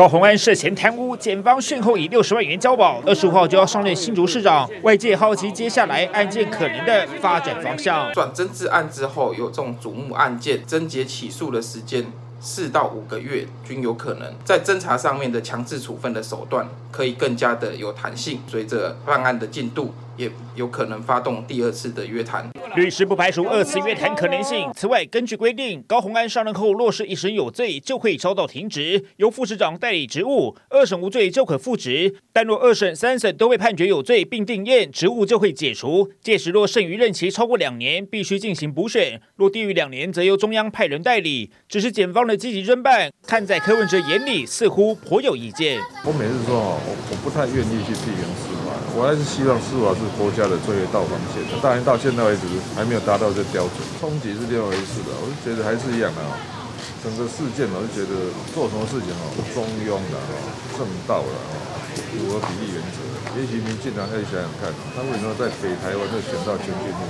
[0.00, 4.66] 高虹安涉嫌贪污，检方讯后以六十万元交保，二十五号就要上任新竹市长。
[4.80, 8.10] 外界好奇接下来案件可能的发展方向。
[8.14, 12.06] 转侦治案之后，有这种瞩目案件，侦结起诉的时间
[12.40, 14.32] 四到五个月均有可能。
[14.42, 19.92] 在侦查上面的强制处分的手段可以更加的有弹性，随着办案的进度。
[20.16, 24.70] 也有可能发动第二次的约谈，律师不排除二次约谈可能性。
[24.74, 36.10] 此外，根据规定，高虹安上任后若是一审有罪，就会遭到停职，由副市长代理职务；二审无罪就可复职，但若二审、三审都被判决有罪并定验，职务就会解除。
[36.20, 41.50] 届时若剩余任期超过两年，必须进行补选；若低于两年，则由中央派人代理。
[41.68, 45.80] 只是检方的积极侦办，看在柯文哲眼里，似乎颇有意见。
[46.04, 48.49] 我每次说，我我不太愿意去批评。
[48.94, 53.78] 我还是希望司法是国家的最后道防线，当然到现在为止还没有达到这标准。
[54.02, 56.34] 冲击是另外一回事的，我就觉得还是一样的啊。
[57.00, 59.24] 整个事件，我就觉得做什么事情哦，
[59.54, 60.32] 中庸的哦，
[60.76, 61.52] 正道的哦，
[62.12, 62.98] 符合比例原则。
[63.38, 67.02] 也许民进党可以想想看，他为什么在北台湾就选到前进路？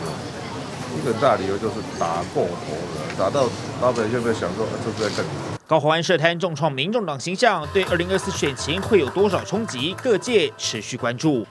[0.94, 3.48] 一个大理由就是打过头了，打到
[3.80, 5.58] 老百姓在想说，这是在干什么？
[5.66, 9.94] 高虹安涉贪重创民众党形象，对二零二四选情会有多少冲击？
[10.02, 11.46] 各界持续关注。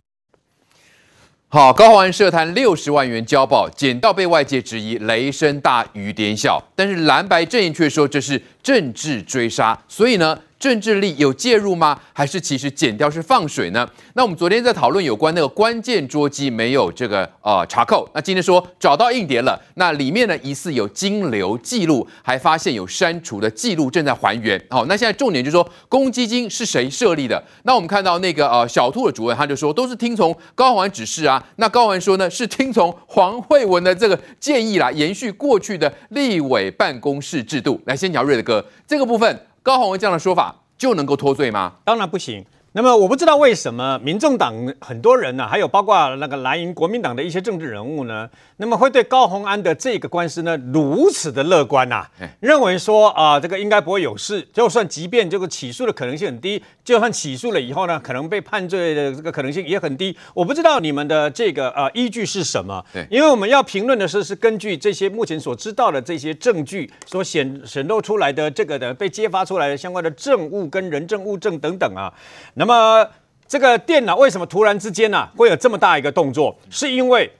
[1.51, 11.97] 好，高虹安涉贪六十万元交保，捡到被外界质疑雷声大雨点小，但是蓝白阵营却说这是政治追杀，所以呢，政治力有介入吗？
[12.11, 13.89] 还是其实减掉是放水呢？
[14.13, 24.61] 那我们昨天在讨论有关那个关键桌机没有这个呃查扣，那今天说找到硬碟了，那里面呢疑似有金流记录，还发现有删除的记录正在还原。
[24.69, 27.41] 好，那现在重点就是说公积金是谁设立的？
[27.63, 31.41] 那我们看到那个呃小兔的主任他就说都是听从高虹安指示啊。
[31.55, 37.79] 那高虹安说呢是听从黄惠文的这个建议啦，延续过去的立委办公室制度。
[37.85, 39.45] 来，先讲瑞的哥这个部分。
[39.69, 41.73] 高宏文这样的说法就能够脱罪吗？
[41.85, 42.43] 当然不行。
[42.71, 52.11] 那么我不知道为什么民众党很多人呢、啊，还有包括那个蓝营国民党的一些政治人物呢，那么会对高虹安的这个官司呢如此的乐观呐、啊？
[52.39, 54.47] 认为说啊、呃，这个应该不会有事。
[54.53, 60.15] 就算即便这个起诉的可能性很低，就算起诉了以后呢，可能被判罪的这个可能性也很低。
[60.35, 62.85] 我不知道你们的这个呃依据是什么？
[62.93, 72.13] 对，因为我们要评论的是是根据这些目前所知道的这些证据所显显露出来的这个的被揭发出来的相关的证物跟人证物证等等啊。
[72.59, 73.09] 那么
[73.47, 76.53] 这个电脑为什么突然之间呢、啊、会有这么大一个动作？
[76.69, 77.31] 是因为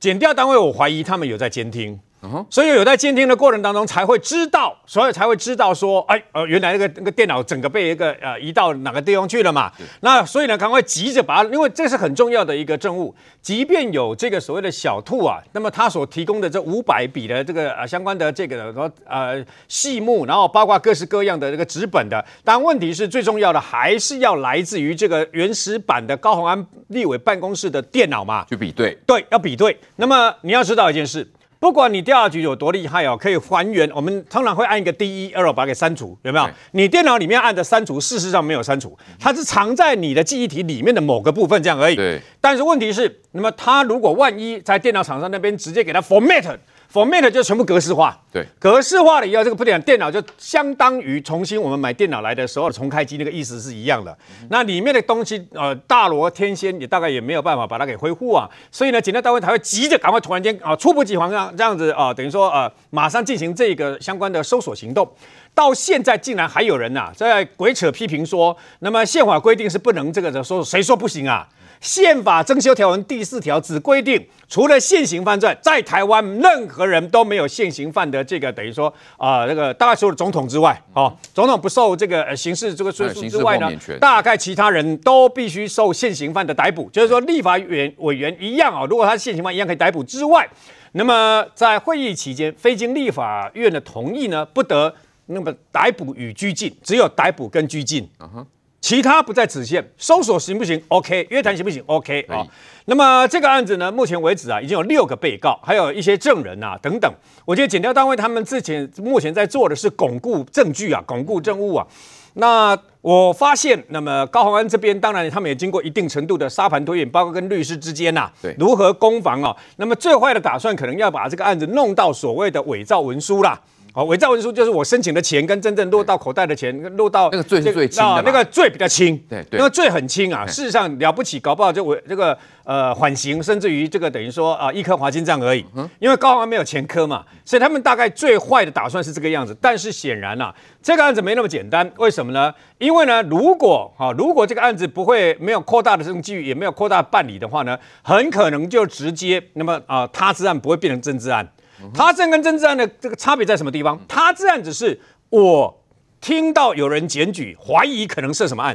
[0.00, 2.00] 检调单位，我怀疑他们有在监听。
[2.48, 9.72] 所以有在监听的过程当中才会知道，所以才会知道说，哎，呃，原来那个那个电脑整个被一个呃移到哪个地方去了嘛？
[10.00, 28.46] 那所以呢，赶快急着把它，因为这是很重要的一个证物，即便有这个所谓的小兔啊，那么他所提供的这五百笔的这个呃相关的这个什么呃细目，然后包括各式各样的这个纸本的，但问题是最重要的还是要来自于这个原始版的高虹安立委办公室的电脑嘛？
[28.48, 29.76] 去比对，对，要比对。
[29.96, 31.28] 那么你要知道一件事。
[31.62, 33.88] 不管你调查局有多厉害哦，可以还原。
[33.94, 36.50] 我们通常会按一个 D E L 把它给删除，有没有？
[36.72, 41.94] 你电脑里面按的删除，事实上没有删除，它是藏在你的记忆体里面的某个部分这样而已。
[41.94, 42.20] 对。
[42.40, 46.58] 但是问题是，那么它如果万一在电脑厂商那边直接给它 format。
[46.92, 54.14] Format 就全部格式化，对，格式化了以后，这个不点电脑就相当于重新我们买电脑来的时候重开机那个意思是一样的。
[54.42, 58.46] 嗯、那里面的东西，呃，大罗天仙也大概也没有办法把它给恢复啊。
[58.70, 65.10] 所以呢，检调单位才会急着赶快突然间啊，猝不及防这样这样子啊，等于说呃，马上进行这个相关的搜索行动。
[65.54, 71.48] 到现在竟然还有人呐、啊、在鬼扯批评说，那么宪法规定是不能这个的，说谁说不行啊？
[71.82, 83.68] 宪法增修条文第四条只规定，除了现行犯罪，在台湾任何人都没有现行犯的这个等于说啊、呃，这个大概除了总统之外，哦，总统不受这个刑事这个追诉之外呢，
[84.00, 90.48] 大概其他人都必须受现行犯的逮捕，就是说立法委委员一样啊，如果他是现行犯一样可以逮捕之外，
[90.92, 94.94] 那么在会议期间非经立法院的同意呢，不得
[95.26, 98.08] 那么逮捕与拘禁，只有逮捕跟拘禁。
[98.20, 98.46] Uh huh.
[98.82, 102.46] 其他不在此限，搜索行不行？OK，约谈行不行？OK 啊、哦。
[102.86, 107.10] 那么这个案子呢，目前为止啊，已经有六个被告，还有一些证人啊等等。
[107.44, 111.86] 我觉得检调单位他们之前目前在做的是巩固证据啊，巩固证物啊。
[112.34, 119.56] 那我发现，那么高虹安这边当然他们也经过一定程度的沙盘推演，包括跟律师之间呐、啊，对，如何攻防啊。
[119.76, 123.60] 那么最坏的打算可能要把这个案子弄到所谓的伪造文书啦。
[123.94, 130.46] 哦，伪造文书就是我申请的钱跟真正落到口袋的钱落到那个罪是最轻的、啊，那个罪比较轻，对对，那个罪很轻啊。
[130.46, 135.62] 事实上了不起，搞不好就我这个呃缓刑，甚至于这个等于说啊一颗罚金这样而已。
[135.98, 139.54] 因为高虹安没有前科嘛，所以他们大概最坏的打算是这个样子。
[139.60, 141.90] 但是显然啊，这个案子没那么简单。
[141.98, 142.50] 为什么呢？
[142.78, 151.46] 因为呢，如果啊如果这个案子不会没有扩大的证据，也没有扩大办理的话呢，很可能就直接那么啊他之案不会变成政治案。
[151.94, 154.00] 他治案跟政治案的这个差别在什么地方？
[154.08, 155.00] 他治案只是
[155.30, 155.82] 我
[156.20, 158.74] 听到有人检举，怀疑可能涉什么案；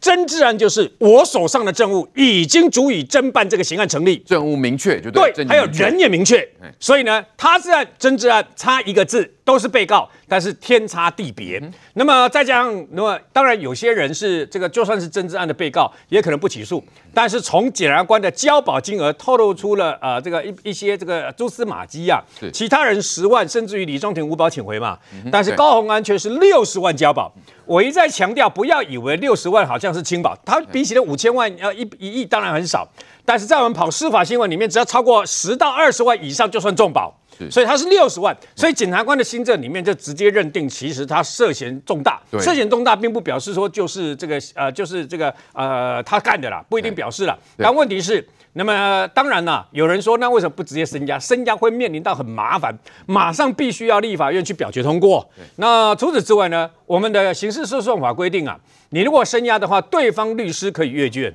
[0.00, 6.48] 真治案就是我手上的证物已经足以侦办这个刑案成立，证物明确就对，对，还有人也明确。
[6.80, 9.32] 所以呢，他是案、真治案差一个字。
[9.50, 11.58] 都是被告，但是天差地别。
[11.60, 16.80] 嗯、那么再加上，那么当然有些人是这个，就算是政治案的被告，也可能不起诉。
[17.12, 22.22] 但是从检察官的交保金额透露出了呃这个一一些这个蛛丝马迹啊。
[22.52, 24.96] 其他人十万，甚至于李宗廷无保请回嘛。
[25.12, 27.32] 嗯、但是高虹安却是六十万交保。
[27.66, 32.88] 我一再强调，不要以为六十万好像是轻保，他比起那五千万要一一亿当然很少。
[33.24, 37.16] 但是在我们跑司法新闻里面，只要超过十到二十万以上就算重保。
[37.48, 42.20] 所以他是六十万，所以检察官的新政里面就直接认定，其实他涉嫌重大。
[42.40, 47.38] 涉嫌重大并不表示说就是这个呃，就是这个呃他干的啦，不一定表示了。
[47.56, 51.18] 但问题是，那么当然啦，有人说那为什么不直接升家？
[51.18, 52.76] 升家会面临到很麻烦，
[53.06, 55.30] 马上必须要立法院去表决通过。
[55.56, 58.58] 那除此之外呢，我们的刑事诉讼法规定啊，
[58.90, 61.34] 你如果升押的话，对方律师可以阅卷。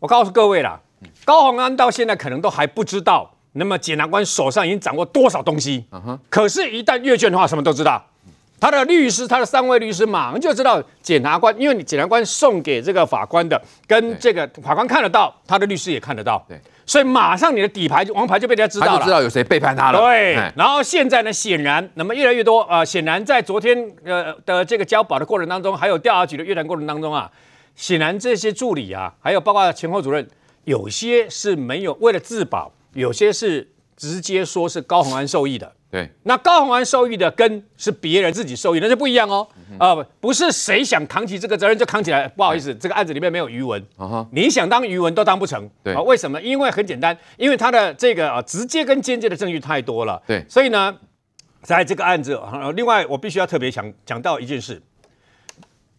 [0.00, 0.80] 我告诉各位啦，
[1.24, 3.34] 高虹安到现在可能都还不知道。
[3.58, 5.84] 那么检察官手上已经掌握多少东西？
[5.92, 6.18] 嗯哼。
[6.30, 8.02] 可是，一旦阅卷的话，什么都知道。
[8.60, 16.44] 他的律师，他的三位律师，马上就知道检察官，因为你检察官送给这个法官的，跟这个法官看得到，他的律师也看得到。
[16.48, 16.60] 对。
[16.84, 19.04] 所以马上你的底牌、王牌就被人家知道了。
[19.04, 20.00] 知道有谁背叛他了。
[20.00, 20.34] 对。
[20.56, 27.30] 然后现在呢，显然，那么越来越多啊、呃，显然在昨天呃的这个交保的过程当中，还有调查局的约谈过程当中啊，
[27.76, 30.26] 显然这些助理啊，还有包括前后主任，
[30.64, 32.72] 有些是没有为了自保。
[32.98, 33.66] 有些是
[33.96, 39.46] 直接说是高虹安受益的，对，那高虹安受益的跟是别人自己受益，那就不一样哦。
[39.78, 42.26] 啊、呃，不是谁想扛起这个责任就扛起来。
[42.28, 43.82] 不好意思，这个案子里面没有余文，
[44.32, 45.68] 你想当余文都当不成。
[45.82, 46.40] 对，为什么？
[46.42, 50.20] 因为很简单，因为他的这个啊直接跟间接的证据太多了。
[50.26, 50.96] 对，所以呢，
[51.62, 52.40] 在这个案子，
[52.74, 54.82] 另外我必须要特别讲讲到一件事。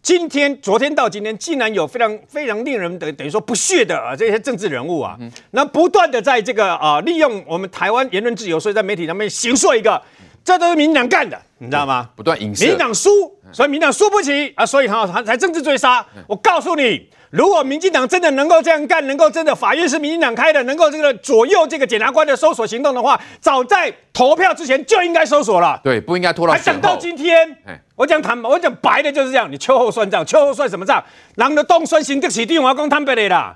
[0.02, 5.18] 今天、昨天到今天，竟然有非常非常令人等等于说不屑的啊这些政治人物啊，
[5.52, 10.02] 那不断的在这个啊利用我们台湾言论自由，所以在媒体上面形塑一个，
[10.50, 12.10] 这都是民进党干的，你知道吗？
[12.16, 13.10] 不断影射，民进党输，
[13.52, 16.04] 所以民进党输不起啊，所以他才才政治追杀。
[16.28, 17.08] 我告诉你。
[17.30, 25.80] 如果民进党真的能够这样干，能够真的法院是民进党开的，能够这个左右这个检察官的搜索行动的话，早在投票之前就应该搜索了。
[25.84, 26.54] 对，不应该拖到。
[26.54, 27.56] 还等到今天，
[27.96, 29.48] 我讲坦白，我讲白的就是这样。
[29.52, 31.04] 你秋后算账，秋后算什么账？
[31.36, 33.56] 人的东算新的起定，我要讲坦白的啦。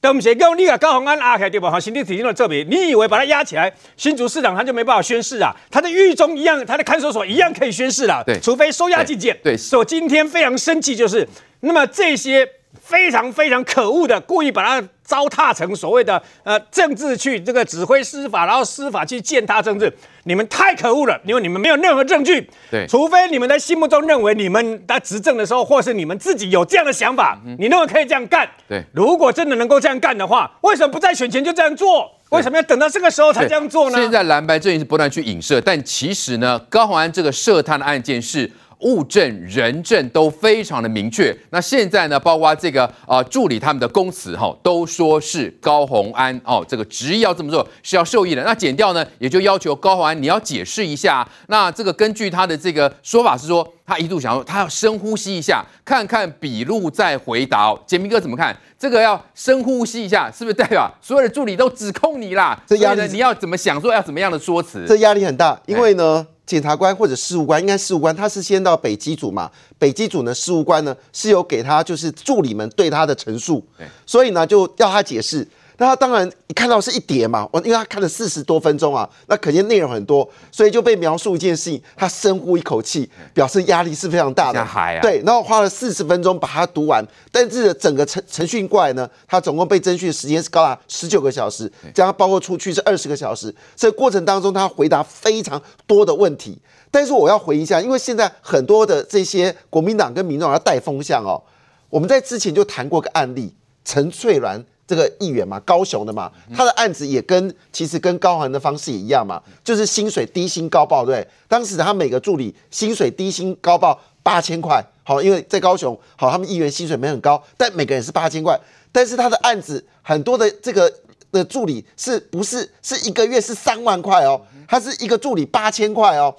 [0.00, 1.70] 都不是讲你把高鸿安压起来对吧？
[1.70, 5.54] 好，新的起定的证明，你以为把他压起来，新竹市长他就没办法宣誓啊？
[5.70, 8.22] 他的狱中一样，他的看守所一样可以宣誓啦。
[8.24, 9.36] 对，除非收押禁见。
[9.42, 11.26] 对，所以我今天非常生气，就是
[11.60, 12.48] 那么这些。
[12.78, 19.90] 非常非常可恶的，故意把它糟蹋成所谓的呃政治去这个指挥司法，然后司法去践踏政治，
[20.24, 22.50] 你们太可恶了，因为你们没有任何证据。
[22.70, 28.46] 对，除非你们在心目中认为你们在执政的时候，或是你们自己有这样的想法，嗯、你认为可以这样干。
[28.68, 32.10] 对，如果真的能够这样干的话，为什么不在选前就这样做？
[32.30, 33.96] 为什么要等到这个时候才这样做呢？
[33.96, 38.50] 现在蓝白阵营是不断去影射，但其实呢，高虹安这个涉贪的案件是。
[38.80, 41.36] 物证、人证都非常的明确。
[41.50, 48.42] 那现在呢，包括这个呃助理他们的供词哈，都说是高宏安哦，这个执意要这么做是要受益的。
[48.44, 51.26] 那检调呢，也就要求高宏安你要解释一下。
[51.48, 57.74] 那这个根据他的这个说法是说，他一度想说他要深呼吸一下，看看笔录再回答。
[57.86, 58.56] 简明哥怎么看？
[58.78, 62.62] 这个要深呼吸一下，是不是代表 所有的助理都指控你啦？
[62.66, 64.84] 这压力你要怎么想说要怎么样的说辞？
[64.86, 66.26] 这压力很大，因为呢。
[66.46, 69.50] 检察官或者事务官，应该事务官，他是先到北基组嘛？
[69.78, 73.62] 北基组呢，事务官呢是有给他就是助理们对他的陈述，
[74.06, 75.46] 所以呢就要他解释。
[75.78, 84.60] 那他当然一看到是一叠嘛，我因为他看了四十多分钟啊，那可见内容很多，所以就被描述一件事情，他深呼一口气，表示压力是非常大的。
[84.60, 93.54] 啊、对，然后花了四十分钟把它读完，但是整个程程序过来呢，他总共被征讯的时间是高达十九个小时，这样包括出去是二十个小时。
[93.74, 96.58] 这个过程当中，他回答非常多的问题。
[96.90, 101.42] 但是我要回一下，因为现在很多的这些国民党跟民众要带风向哦，
[101.90, 103.54] 我们在之前就谈过个案例，
[103.84, 104.64] 陈翠兰。
[104.86, 118.56] 这个议员嘛，高雄的嘛，他的案子也跟其实跟高寒的方式也一样嘛，就是薪水低薪高报，对，当时他每个助理薪水低薪高报八千块，好，因为在高雄，好，他们议员薪水没很高，但每个人是八千块，
[118.92, 120.92] 但是他的案子很多的这个
[121.32, 126.32] 的助理是不是是一个月是三万块哦，他是一个助理八千块哦，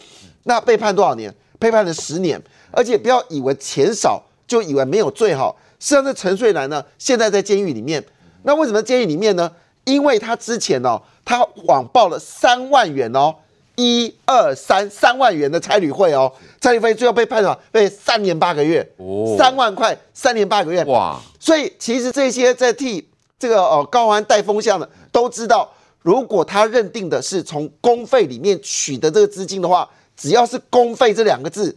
[0.44, 1.34] 那被判多少年？
[1.60, 8.02] 被判了十年，而且不要以为钱少就以为没有罪哈，实际上这陈瑞兰呢，现在在监狱里面。
[8.48, 9.52] 那为什么监狱里面呢？
[9.84, 13.36] 因为他之前哦，他谎报了三万元哦，
[13.76, 21.20] 一二三三万元的差旅费哦，差旅费最后被判了被三年八个月，哦，三万块三年八个月哇！
[21.38, 23.06] 所以其实这些在替
[23.38, 25.70] 这个哦高虹安带风向的都知道，
[26.02, 31.76] 如果他认定的是从公费里面取得这个资金的话，只要是公费这两个字，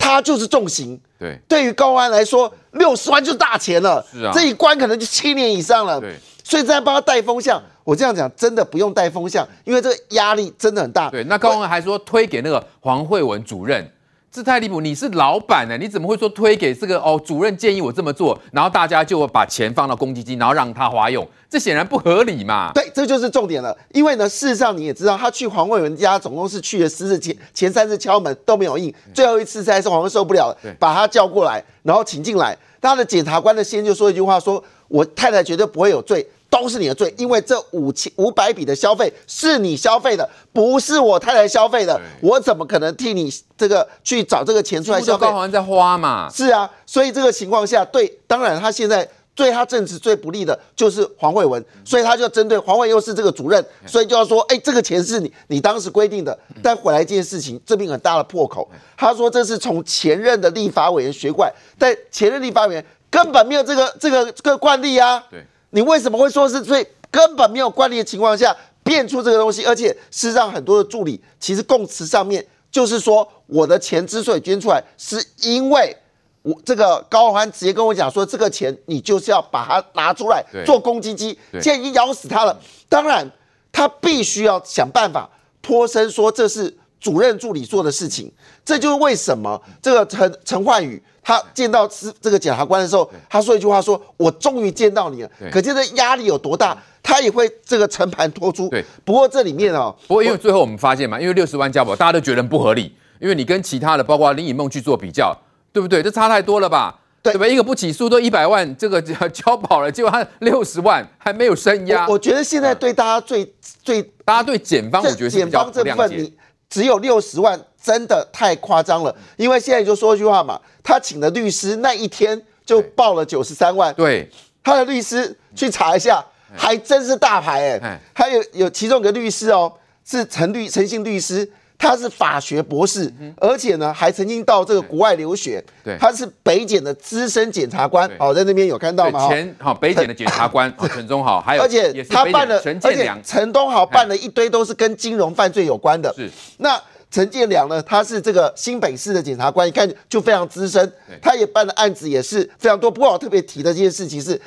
[0.00, 0.98] 他就是重刑。
[1.18, 4.04] 对，对于高安来说，六十万就是大钱了。
[4.10, 6.00] 是啊，这一关可能就七年以上了。
[6.00, 11.10] 对，所以在帮他带风向，我这样讲真的不用带风向，因为这个压力真的很大。
[11.10, 13.88] 对，那高虹安还说推给那个黄慧文主任。
[14.32, 14.80] 这太离谱！
[14.80, 17.20] 你是老板呢，你怎么会说推给这个哦？
[17.26, 22.70] 主任建议我这么做，然后大家就把钱放到公积金，然后让他花用，这显然不合理嘛。
[22.72, 23.76] 对，这就是重点了。
[23.92, 32.56] 因为呢，事实上你也知道，他去黄慧文家总共是去了十次，前前三次敲门都没有应，最后一次才是黄慧受不了了，把他叫过来，然后请进来。
[32.80, 36.24] 他的检察官的先就说一句话说：说我太太绝对不会有罪。
[36.50, 45.26] 都是你的罪，因为这五千五百笔的消费是你消费的，不是我太太消费的，我怎么可能替你这个去找这个钱出来消费？
[45.26, 46.28] 高虹安在花嘛？
[46.28, 65.22] 是啊，所以这个情况下，对，当然他现在对他政治最不利的就是黄慧文，所以他就针对黄慧又是这个主任，所以就要说，哎，这个钱是你你当时规定的，但回来这件事情这边很大的破口，他说这是从前任的立法委员学过来，但前任立法委员根本没有这个这个这个惯例啊。
[65.30, 65.46] 对。
[65.70, 69.64] 你为什么会说是最根本没有惯例的情况下变出这个东西？
[69.64, 75.96] 而且事实上，很多的助理其实供词上面就是说，我的钱之所以捐出来，是因为
[76.42, 82.58] 我这个高虹安直接跟我讲说，这个钱你就是要把它拿出来做公积金，现在已经咬死他了。
[82.88, 83.30] 当然，
[83.70, 85.28] 他必须要想办法
[85.62, 88.32] 脱身，说这是主任助理做的事情。
[88.64, 91.02] 这就是为什么这个陈陈焕宇。
[91.22, 98.68] 他见到是这个检察官的时候，他说一句话说：“我终于见到你了。”可见这压力有多大，他也会这个成盘托出。
[98.68, 105.36] 对，不过这里面哦，不过因为最后我们发现嘛，因为六十万交保，大家都觉得不合理，因为你跟其他的，包括林以梦去做比较，
[105.72, 106.02] 对不对？
[106.02, 106.98] 这差太多了吧？
[107.22, 107.46] 对，对吧？
[107.46, 112.08] 一个不起诉都一百万，这个交保了，结果他六十万还没有声压。
[112.08, 116.34] 我觉得现在对大家最、嗯、最，大家对检方，我觉得检方这部分你。
[116.70, 119.14] 只有六十万，真的太夸张了。
[119.36, 123.94] 因为现在就说一句话嘛，他请的律师那一天就报了九十三万。
[123.94, 124.28] 对，
[124.62, 128.00] 他的律师去查一下，还真是大牌哎。
[128.12, 129.72] 还有有其中一个律师哦，
[130.04, 131.50] 是陈律陈姓律师。
[131.82, 135.64] 他是法学博士，而且呢还曾经到这个国外留学。
[135.82, 138.06] 对，他是北检的资深检察官。
[138.18, 139.26] 哦，在那边有看到吗？
[139.28, 146.12] 前好北检的检察官 陈忠豪，还有而且他办了，而且陈东豪办了一堆都是跟金融犯罪有关的。
[146.14, 146.78] 是，那
[147.10, 147.82] 陈建良呢？
[147.82, 150.92] 他是这个新北市的检察官，一看就非常资深。
[151.20, 152.90] 他也办的案子也是非常多。
[152.90, 154.40] 不过我特别提的这件事情是，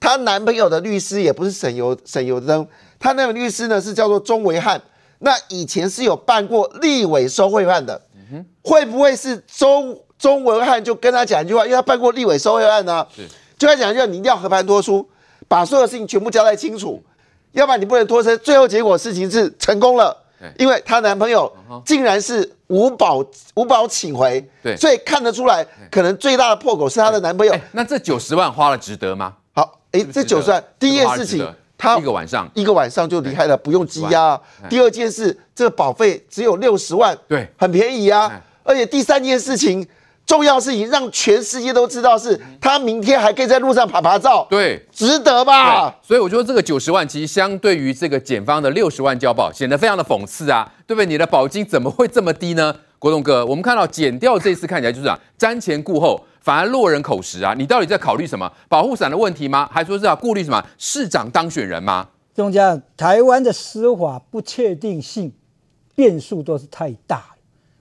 [0.00, 2.66] 她男朋友的律师也不是省油省油灯，
[2.98, 4.80] 他那个律师呢是叫做钟维汉。
[5.18, 8.00] 那以前是有办过立委收贿案的，
[8.62, 13.06] 会不会是钟钟文汉就跟他讲一句话，因为他办过立委收贿案呢？
[13.58, 15.06] 就他讲一句话，你一定要和盘托出，
[15.46, 17.02] 把所有事情全部交代清楚，
[17.52, 18.38] 要不然你不能脱身。
[18.38, 20.16] 最后结果事情是成功了，
[20.58, 21.52] 因为她男朋友
[21.84, 27.54] 竟然是五保五保请回，对，所以看得出来，可能最大的破口是她的男朋友。
[27.72, 29.34] 那这九十万花了值得吗？
[29.52, 31.46] 好，哎，这九十万第一件事情。
[31.82, 34.38] 他一个晚上，一个晚上就离开了，不用羁押。
[34.68, 38.30] 第二件事，这个保费只有六十万，对，很便宜啊。
[38.62, 39.88] 而且第三件事情，
[40.30, 45.92] 重要事情让全世界都知道，是他明天还可以在路上爬爬照，对，值得吧？
[46.00, 51.06] 所以我觉得这个九十万，其实相对于这个检方的六十万交保，显得非常的讽刺啊，对不对？
[51.06, 52.72] 你的保金怎么会这么低呢？
[53.00, 56.24] 国栋哥，我们看到减掉这次看起来就是啊，瞻前顾后。
[56.40, 57.54] 反而落人口实啊！
[57.54, 58.50] 你到底在考虑什么？
[58.66, 59.68] 保护伞的问题吗？
[59.70, 62.08] 还说是要顾虑什么市长当选人吗？
[62.34, 65.30] 中将，台湾的司法不确定性
[65.94, 67.36] 变数都是太大了。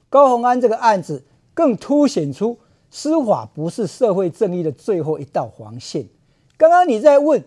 [0.10, 1.24] 高虹安这个案子
[1.60, 2.58] 更凸显出
[2.90, 6.08] 司法不是社会正义的最后一道防线。
[6.56, 7.44] 刚刚你在问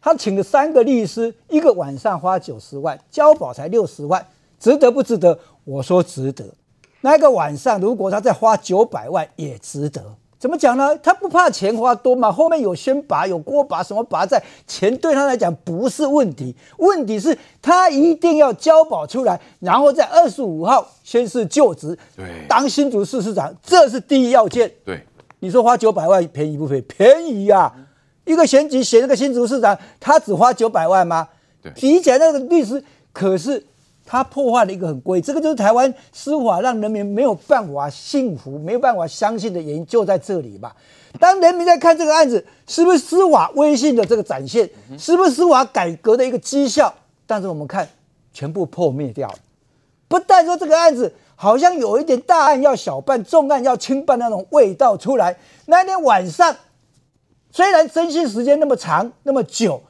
[0.00, 4.26] 他请了三个律师，一个晚上花九十万，交保才六十万，
[4.58, 5.38] 值得不值得？
[5.62, 6.44] 我说值得。
[7.02, 10.16] 那个晚上如果他再花九百万，也值得。
[10.40, 10.96] 怎么讲呢？
[11.02, 12.32] 他不怕钱花多嘛？
[12.32, 16.56] 后面有先拔、有锅拔、什么拔在，钱对他来讲不是问题。
[16.78, 24.72] 问题是，他一定要交保出来，然后在二十五号宣誓就职，对，当新竹市市长，这是第一要件。
[24.82, 25.04] 对，
[25.40, 26.82] 你说花九百万便宜不便宜？
[26.88, 27.76] 便宜呀、啊！
[28.24, 31.28] 一个选举选那个新竹市长，他只花九百万吗？
[31.62, 32.82] 对，比起来那个律师，
[33.12, 33.62] 可是。
[34.10, 40.74] 他破坏了一个很规，这个就是台湾司法让人民没有办法幸福、没有办法相信的原因就在这里吧。
[41.20, 46.92] 当人民在看这个案子，是不是司法威信的这个展现，是不是司法改革的一个绩效？
[47.24, 47.88] 但是我们看，
[48.32, 49.36] 全部破灭掉了。
[50.08, 55.36] 不但说这个案子好像有一点大案要小办、重案要轻办那种味道出来。
[55.66, 56.56] 那天晚上，
[57.52, 59.80] 虽然侦讯时间那么长、那么久，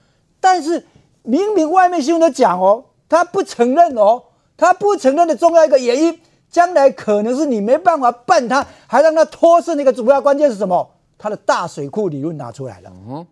[0.41, 0.85] 但是
[1.23, 2.85] 明明外面新闻都讲哦。
[3.11, 4.23] 他不承认哦，
[4.57, 6.19] 他不承认的重要一个原因，
[6.51, 10.93] 将来可能是你没办法办他，还让他脱身的一个主要关键是什么？
[11.19, 12.91] 他的大水库理论拿出来了。
[13.09, 13.27] 嗯，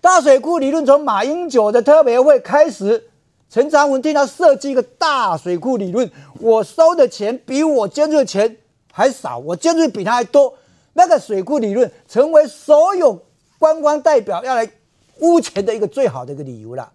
[0.00, 3.10] 大水库理论从马英九的特别会开始，
[3.48, 8.56] 陈长文替他设计一个大水库理论，我收的钱比我捐出的钱
[8.90, 10.54] 还少，我捐出去比他还多。
[10.94, 13.20] 那个水库理论成为所有
[13.58, 14.68] 观光代表要来
[15.20, 16.90] 污钱的一个最好的一个理由了。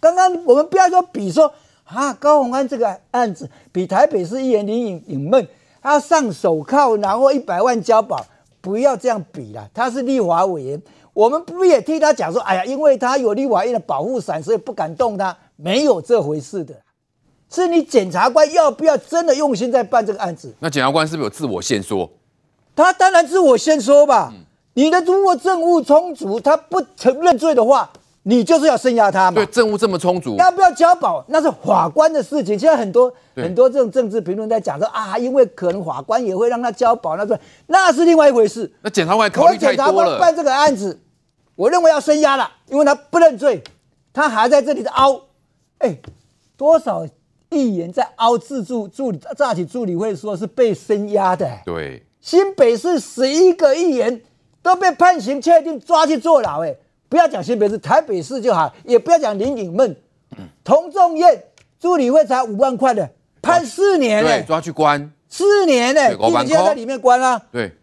[0.00, 1.52] 刚刚我们不要说比说
[1.84, 5.48] 啊，高鸿安这个案子比台北市议员林颖颖闷
[5.80, 8.24] 他上手铐，然后一百万交保，
[8.60, 9.66] 不要这样比了。
[9.72, 10.82] 他是立法委员，
[11.14, 16.74] 我们不也替他讲说，哎呀，因为他有立法院的保护伞，所以不敢动他，没有这回事的。
[17.48, 20.54] 是你检察官要不要真的用心在办这个案子？
[20.58, 22.10] 那检察官是不是有自我限缩？
[22.76, 24.30] 他当然自我限缩吧。
[24.34, 27.90] 嗯、你的如果证物充足，他不承认罪的话。
[28.28, 29.36] 你就是要声押他嘛？
[29.36, 32.58] 对，证物这么充足，要不要交保那是法官的事情。
[32.58, 38.70] 现在很多很多这种政治评论在讲说啊，因为可能法官也会让他交保，那个那是另外一回事。
[38.82, 39.76] 那检察官考虑太多了。
[39.76, 41.00] 检察官办这个案子，
[41.56, 43.62] 我认为要声押了，因为他不认罪，
[44.12, 45.22] 他还在这里的凹。
[45.78, 45.98] 哎，
[46.54, 47.06] 多少
[47.48, 51.48] 议员在凹自助助理诈欺助理会说是被声押的。
[51.64, 54.20] 对，新北市十一个议员
[54.62, 56.62] 都被判刑确定抓去坐牢。
[56.62, 56.76] 哎。
[57.08, 59.96] 不要讲新北市，台北市就好，也不要讲林颖孟、
[60.62, 61.44] 童仲彦
[61.80, 67.40] 助理会才五万块的，判四年呢，抓去关四年呢，一直就在里面关啊。
[67.50, 67.74] 对，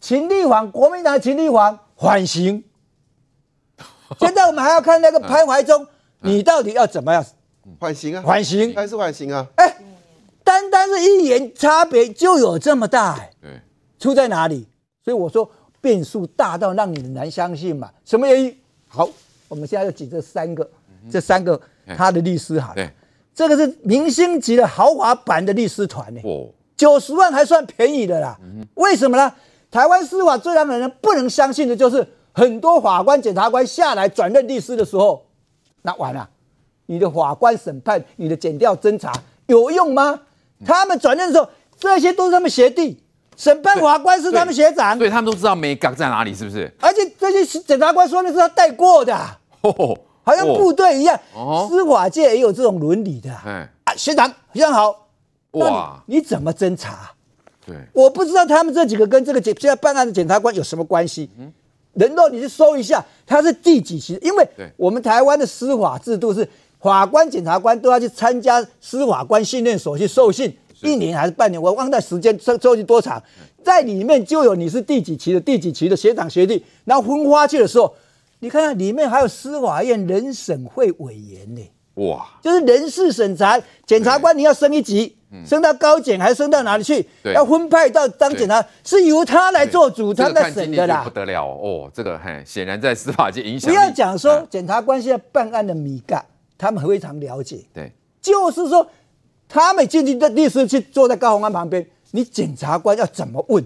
[0.00, 2.64] 秦立煌，国民党秦立煌缓刑，
[4.18, 5.86] 现在我们还要看那个潘怀忠，
[6.20, 7.22] 你到底要怎么样
[7.78, 8.22] 缓刑啊？
[8.22, 9.46] 缓刑还是缓刑啊？
[9.56, 9.76] 哎，
[10.42, 13.60] 单单是一言差别就有这么大，哎，对，
[13.98, 14.66] 出在哪里？
[15.04, 15.50] 所以我说。
[15.82, 17.90] 变数大到让你难相信嘛？
[18.06, 18.56] 什么原因？
[18.88, 19.06] 好，
[19.48, 21.60] 我们现在就举这三个，嗯、这三个
[21.96, 22.90] 他的律师好了，
[23.34, 26.20] 这个是明星级的豪华版的律师团呢。
[26.24, 28.38] 哦，九十万还算便宜的啦。
[28.40, 29.34] 嗯、为什么呢？
[29.70, 35.26] 台湾司法最让人不能相信的就是，很多法官、检察官下来转任律师的时候，
[35.82, 36.28] 那完了，
[36.86, 39.12] 你的法官审判、你的检调侦查
[39.46, 40.20] 有用吗？
[40.60, 43.01] 嗯、他们转任的时候，这些都是他们学弟。
[43.36, 46.70] 审判法官是他们学长，对，他们都知道眉角在哪里，是不是？
[46.80, 49.16] 而且这些检察官说的是他带过的，
[49.62, 51.18] 哦、好像部队一样。
[51.34, 53.30] 哦、司法界也有这种伦理的。
[53.44, 55.08] 嗯，啊，学长，学长好。
[55.52, 57.10] 哇，你怎么侦查？
[57.66, 61.30] 对，我不知道他们这几个跟这个检现在办案的检察官有什么关系。
[61.38, 61.52] 嗯，
[61.94, 64.18] 人肉你去搜一下，他是第几期？
[64.22, 66.48] 因为我们台湾的司法制度是
[66.80, 70.56] 法官、检察官都要去参加司法官训练所去受训。
[70.82, 73.22] 一年还是半年，我忘掉时间，收收集多长，
[73.62, 77.94] 在里面就有你是第几期的第几期的学长学弟，然后分发去的时候，
[78.40, 81.62] 你看看里面还有司法院人审会委员呢，
[81.94, 85.16] 哇，就是人事审查，检察官你要升一级，
[85.46, 87.06] 升到高检还是升到哪里去？
[87.32, 91.02] 要分派到当检察，是由他来做主，他在审的啦。
[91.04, 93.70] 不得了哦，这个很显然在司法界影响。
[93.70, 96.24] 不要讲说检察官现在办案的米干，
[96.58, 98.84] 他们非常了解，对，就是说。
[99.52, 103.62] 他们进去的律师去坐在高宏安旁边，你检察官要怎么问？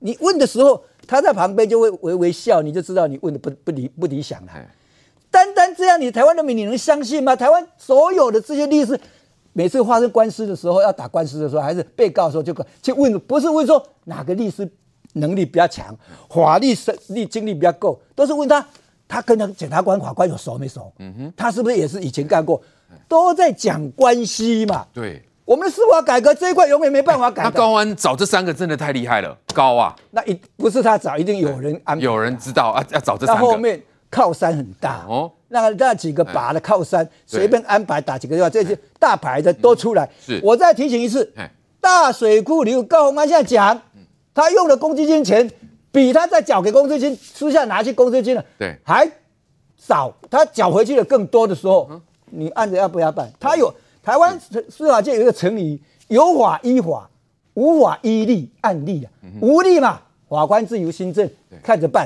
[0.00, 4.52] 你问的时候，他在旁边就会微微笑，你就知道你问的不不理不理想了。
[5.30, 7.36] 单单这样，你台湾人民你能相信吗？
[7.36, 8.98] 台湾所有的这些律师，
[9.52, 12.52] 每次发生官司的时候，要打官司的时候，还是被告的时候，就
[12.82, 14.68] 去问，不是问说哪个律师
[15.12, 15.96] 能力比较强，
[16.28, 18.66] 法律实力经历比较够，都是问他，
[19.06, 20.92] 他跟那个检察官、法官有熟没熟？
[20.98, 22.60] 嗯哼，他是不是也是以前干过？
[23.08, 24.86] 都在讲关系嘛？
[24.92, 27.44] 对，我们的司法改革这一块永远没办法改。
[27.44, 29.94] 那高安找这三个真的太厉害了，高啊！
[30.10, 33.42] 那一不是他找，一定有人安排，有人知道啊，要找这三个。
[33.42, 35.04] 那后面靠山很大。
[35.08, 40.08] 哦，那那几个把的靠山，随便安排打几个电话，这些大牌的都出来。
[40.20, 41.32] 是，我再提醒一次，
[41.80, 43.80] 大水库里高虹安现在讲，
[44.34, 45.48] 他用的公积金钱
[45.92, 48.76] 比他在缴给公积金私下拿去公积金了对。
[48.84, 49.08] 还
[49.76, 51.88] 少，他缴回去的更多的时候，
[52.30, 53.30] 你案子要不要办？
[53.38, 57.08] 他有台湾司法界有一个成语，有法依法，
[57.54, 59.08] 无法依例案例啊，
[59.40, 60.00] 无例嘛。
[60.28, 61.30] 法官自由新政，
[61.62, 62.04] 看着办。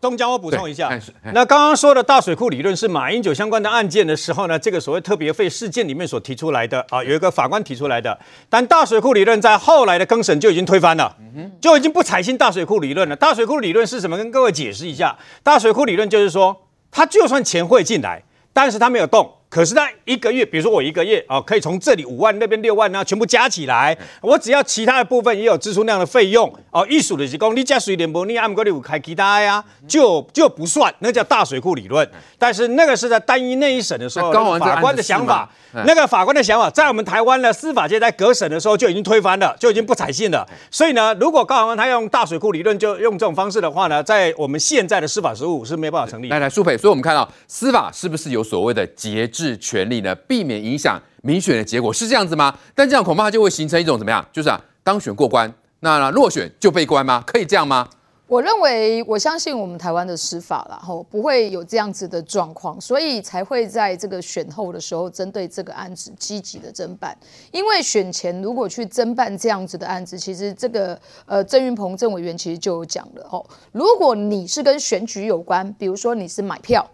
[0.00, 0.88] 东江，我补充一下，
[1.34, 8.18] 那刚刚说的大水库理论是马英九相关的案件的时候呢，这个所谓特别费事件里面所提出来的啊，有一个法官提出来的。
[8.48, 11.14] 但大水库理论在后来的更审就已经推翻了，
[11.60, 13.14] 就已经不采信大水库理论了。
[13.14, 14.16] 大水库理论是什么？
[14.16, 15.18] 跟各位解释一下。
[15.42, 16.56] 大水库理论就是说，
[16.90, 18.22] 他就算钱汇进来，
[18.54, 19.30] 但是他没有动。
[19.48, 32.08] 可是他一个月，比如说我一个月啊，可以从这里五万那边六万呢，全部加起来，我只要其他的部分也有支出那样的费用哦，艺术的是讲你加水电波，你按过你有开其他呀，就就不算，那叫大水库理论。
[32.38, 35.48] 但是那个是在单一那一审的时候，法官的想法，
[35.86, 40.46] 那个法官的想法，在我们台湾的司法界在隔审的时候就已经推翻了，就已经不采信了。
[40.70, 46.28] 所以呢，如果高虹安他用大水库理论就用这种方式的话呢，在我们现在的司法实务是没办法成立。
[46.28, 50.14] 来来，苏培，所以我们看到司法是不是有所谓的节制权利呢？
[50.14, 52.56] 避免影响民选的结果是这样子吗？
[52.74, 54.24] 但这样恐怕就会形成一种怎么样？
[54.32, 57.22] 就是啊，当选过关，那落选就被关吗？
[57.26, 57.88] 可以这样吗？
[58.26, 67.16] 我认为，我相信我们台湾的司法然后不会有这样子的状况，所以才会在这个选后的时候，针对这个案子积极的侦办。
[67.52, 76.86] 因为选前如果去侦办这样子的案子，其实这个呃郑云鹏郑委员其实就有讲了哦，如果你是跟选举有关，比如说你是买票。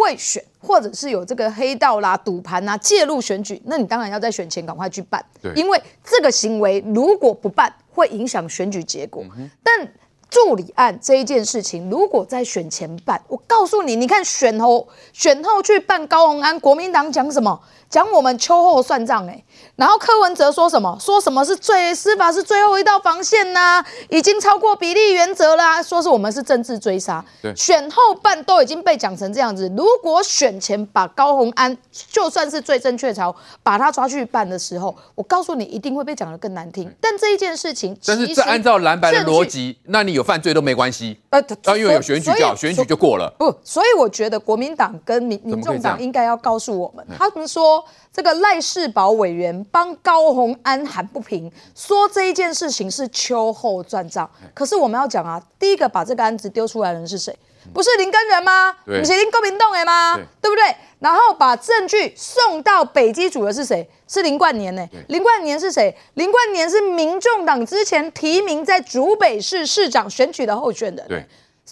[0.00, 5.22] 贿选，或者是有这个黑道啦、赌盘啊介入选举，那你当然要在选前赶快去办，
[5.54, 9.22] 因为这个行为如果不办，会影响选举结果。
[9.36, 9.86] 嗯、但
[10.30, 17.60] 助理案这一件事情，如果在选前办，我告诉你，你看选后选后去办高虹安，国民党讲什么？
[17.90, 19.42] 讲我们秋后算账哎。
[19.74, 20.96] 然后柯文哲说什么？
[21.00, 23.86] 说什么是最司法是最后一道防线呐、啊？
[24.08, 25.82] 已经超过比例原则啦、啊。
[25.82, 27.24] 说是我们是政治追杀。
[27.42, 29.68] 对，选后办都已经被讲成这样子。
[29.76, 31.76] 如果选前把高虹安
[32.12, 36.88] 就算是最正确凿，把他抓去办的时候，我告诉你一定会被讲得更难听。
[37.00, 41.18] 但这一件事情，但是这按照蓝白的逻辑，那你有犯罪都没关系。
[41.30, 41.40] 呃，
[41.78, 43.32] 因为有选举叫选举就过了。
[43.38, 47.84] 不，所以我觉得国民党跟民民众党应该要告诉我们，他们说。
[48.12, 54.28] 这个赖世宝委员帮高鸿安喊不平，说这一件事情是秋后算账。
[54.52, 57.32] 可是我们要讲啊，第一个把这个案子丢出来的人是谁？
[57.72, 58.74] 不是林根仁吗？
[58.84, 60.16] 不是林国民党的吗？
[60.16, 60.76] 对，对不对？
[60.98, 63.88] 然后把证据送到北基组的是谁？
[64.06, 64.86] 是林冠年呢？
[65.08, 65.96] 林冠年是谁？
[66.14, 71.06] 林冠年是民众党之前提名在竹北市市长选举的候选人。
[71.08, 71.26] 对。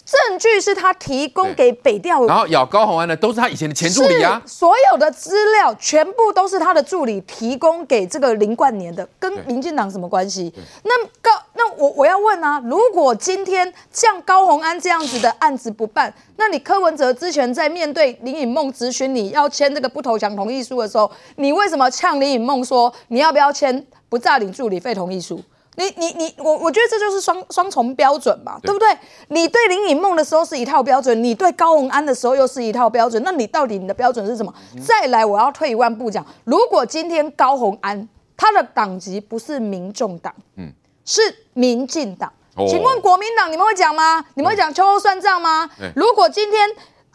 [0.05, 4.41] 证据是他提供给北调，然后咬高红安的都是他以前的前助理啊。
[4.47, 10.55] 所有的资料全部都是他的助理提供给这个林冠年的，跟民进党什么关系？
[10.85, 25.43] 那高那我我要问啊，如果今天像高虹安这样子的案子不办，那你柯文哲之前在面对林颖梦质询你要签这个不投降同意书的时候，你为什么呛林颖梦说你要不要签不诈领助理费同意书？
[25.75, 28.89] 你你你我我觉得这就是双双重标准嘛，对，对不对？
[29.29, 34.53] 你对林颖梦的时候是一套标准，你对高虹安的时候又是一套标准，那你到底你的标准是什么？
[34.75, 40.73] 嗯、再来，我要退一万步讲，如果今天高虹安他的党籍不是民众党，嗯，
[41.09, 41.23] 是
[41.55, 44.23] 民进党，哦、请问国民党你们会讲吗？
[44.35, 45.67] 你们会讲秋后算账吗？
[45.81, 46.69] 嗯、如果今天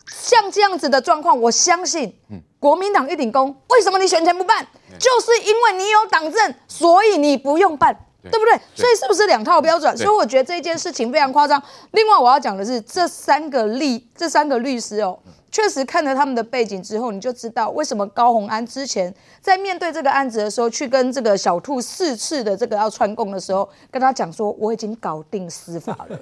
[0.07, 2.11] 像这样子的状况，我相信，
[2.59, 4.65] 国民党一顶功，为什么你选前不办？
[4.91, 7.95] 嗯、就是因为你有党证，所以你不用办。
[8.23, 8.59] 对不对？
[8.73, 9.95] 所以是不是两套标准？
[9.97, 11.61] 所以我觉得这件事情非常夸张。
[11.91, 15.19] 另外，我要讲的是这三个律这三个律师哦，
[15.51, 26.17] 确实看了他们的背景之后，你就知道为什么高虹安之前在面对这个案子的时候，去跟这个小兔四次的这个要串供的时候，跟他讲说我已经搞定司法了。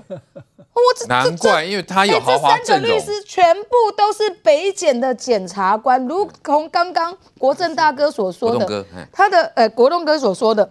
[0.73, 2.65] 我这难怪，因为他有豪华阵容。
[2.65, 10.67] 这三个律师全部都是北检的检察官，如同刚刚国政大哥所说的，他的呃国栋哥所说的。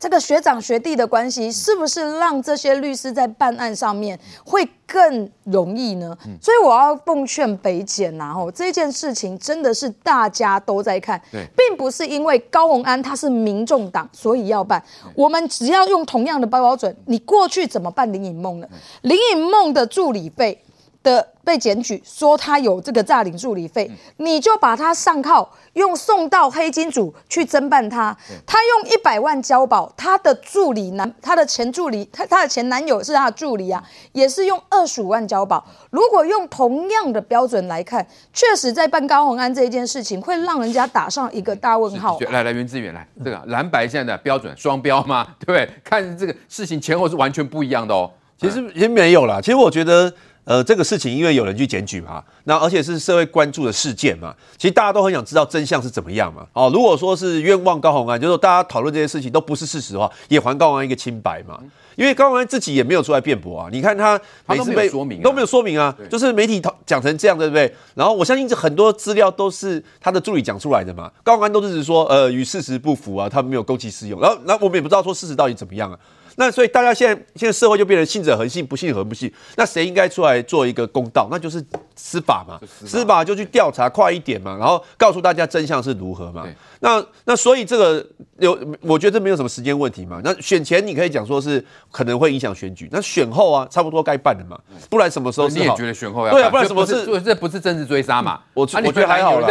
[0.00, 6.16] 这个学长学弟的关系是不是让这些律师在办案上面会更容易呢？
[6.40, 14.82] 所以我要奉劝北检呐，吼，这件事情真的是大家都在看，并不是因为高虹安他是民众党所以要办，
[15.14, 18.66] 我们只要用同样的标准，你过去怎么办林颖梦呢？
[19.02, 20.58] 林颖梦的助理费。
[21.02, 28.14] 的被检举说他有这个诈领助理费，嗯、你就把他上铐，用送到黑金组去侦办他。
[28.46, 33.82] 他用一百万交保，他的助理男，他的前助理，他他的前男友是他的助理啊，
[34.12, 35.64] 也是用二十五万交保。
[35.90, 42.18] 如果用同样的标准来看，确实在办高虹安这一件事情，会让人家打上一个大问号。
[42.30, 45.26] 来来，袁志远来，这个蓝白现在的标准双标吗？
[45.40, 45.68] 对不对？
[45.82, 48.10] 看这个事情前后是完全不一样的哦。
[48.38, 50.12] 其实也没有啦，其实我觉得。
[50.44, 56.46] 呃，这个事情因为有人去检举嘛，那而且是社会关注的事件嘛，其实大家都很想知道真相是怎么样嘛。
[56.52, 61.60] 哦，如果说是冤枉高虹安，就是说大家讨论这些事情都不是事实的话，也还高虹安一个清白嘛。
[61.96, 67.72] 因为高虹安自己也没有出来辩驳啊，你看他每次被说明都没有说明啊，就是媒体讲成这样，对不对？
[67.94, 75.98] 然后我相信这很多资料都是他的助理讲出来的嘛，高虹安都是说呃与事实不符啊，他没有公器私用，然后那我们也不知道说事实到底怎么样啊。
[76.40, 79.30] 那所以大家现在现在社会就变成信者恒信，不信恒不信？
[79.56, 81.28] 那谁应该出来做一个公道？
[81.30, 81.62] 那就是
[81.94, 86.46] 司法嘛，司法就去调查快一点嘛，然后告诉大家真相是如何嘛。
[86.80, 88.04] 那那所以这个
[88.38, 90.20] 有，我觉得这没有什么时间问题嘛。
[90.24, 94.58] 那选前你可以讲说是可能会影响选举，那选后啊，差不多该办了嘛。
[94.88, 95.48] 不然什么时候？
[95.48, 96.48] 你也觉得选后要对啊？
[96.48, 97.04] 不然什么是？
[97.20, 98.40] 这不是政治追杀嘛？
[98.54, 99.46] 我我觉得还好啦。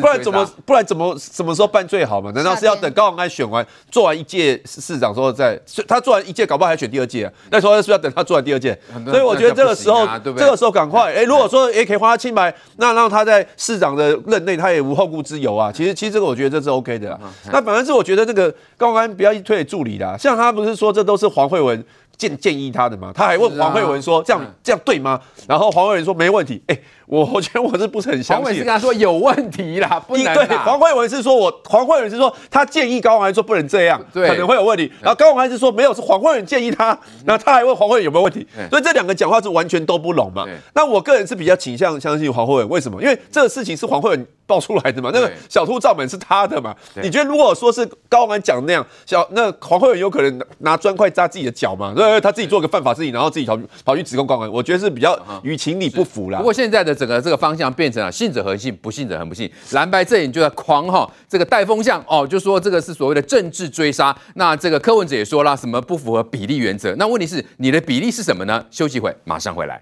[0.00, 2.30] 不然怎么不然怎么什么时候办最好嘛？
[2.30, 7.32] 难道是要等高永安选完做完一届市长之后再他做完一届，搞不好还选第二届啊？
[7.50, 8.78] 那时候是不是要等他做完第二届？
[9.04, 15.70] 所以我觉得这个时候这个时候赶快哎，如果说也可以还他清白，那让他在市长的任内他也无后顾之忧啊。
[15.70, 16.69] 其实其实这个我觉得这是。
[16.70, 17.18] OK 的，
[17.52, 21.84] 那反正是我觉得这个高虹安不要一推给助理啦，像他不是说这都是黄慧文
[22.16, 23.12] 建建议他的吗？
[23.14, 25.20] 他还问黄慧文说这样这样对吗？
[25.46, 26.78] 然后黄慧文说没问题，哎。
[27.10, 28.44] 我我觉得我是不是很相信？
[28.44, 30.32] 黄慧文是跟他说有问题啦，不能。
[30.32, 34.90] 对，黄慧文是说我黄慧文是说他建议高虹安说不能这样，对，可能会有问题。
[35.00, 36.96] 然后高虹安是说没有，是黄慧文建议他。
[37.26, 40.46] 然后他还问黄慧文有没有问题，所以这两个讲话是完全都不拢嘛。
[40.72, 43.02] 那我个人是比较倾向相信黄慧文，为什么？
[43.02, 46.74] 因为这个事情是黄慧文爆出来的嘛，那个小兔照门是他的嘛。
[47.02, 51.92] 你觉得如果说是高虹安讲那样，小那黄慧文有可能拿砖块扎自己的脚嘛？
[51.96, 56.38] 对，他自己做个犯法事情，然后自己跑跑去指控高虹安，我觉得是比较于情理不符啦。
[56.38, 57.70] 不过现在的整个这个方向。
[57.80, 59.50] 变成了信者恒信，不信者恒不信。
[59.70, 64.14] 蓝白阵营就在狂哈这个带风向哦，就说这个是所谓的政治追杀。
[64.34, 66.94] 那这个柯文哲也说了，什么不符合比例原则？
[66.96, 68.62] 那问题是你的比例是什么呢？
[68.70, 69.80] 休息会，马上回来。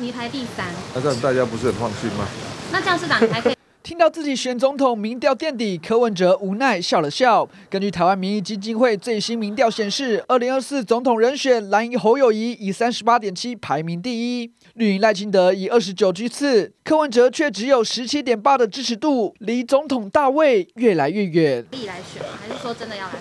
[0.00, 2.26] 你排第三，那这样大家不是很放心吗？
[2.70, 3.56] 那这样是哪还可以？
[3.84, 7.46] 听到自己选总统民调垫底，柯文哲无奈笑了笑。
[7.68, 21.66] 根据台湾民意基金会最新民调显示，二零二四总统人选蓝营侯友谊以三十八点七排名第一，绿营赖清德以二十九居次，柯文哲却只有十七点八的支持度，离总统大位越来越远。
[21.70, 22.22] 可以来选？
[22.40, 23.18] 还是说真的要来合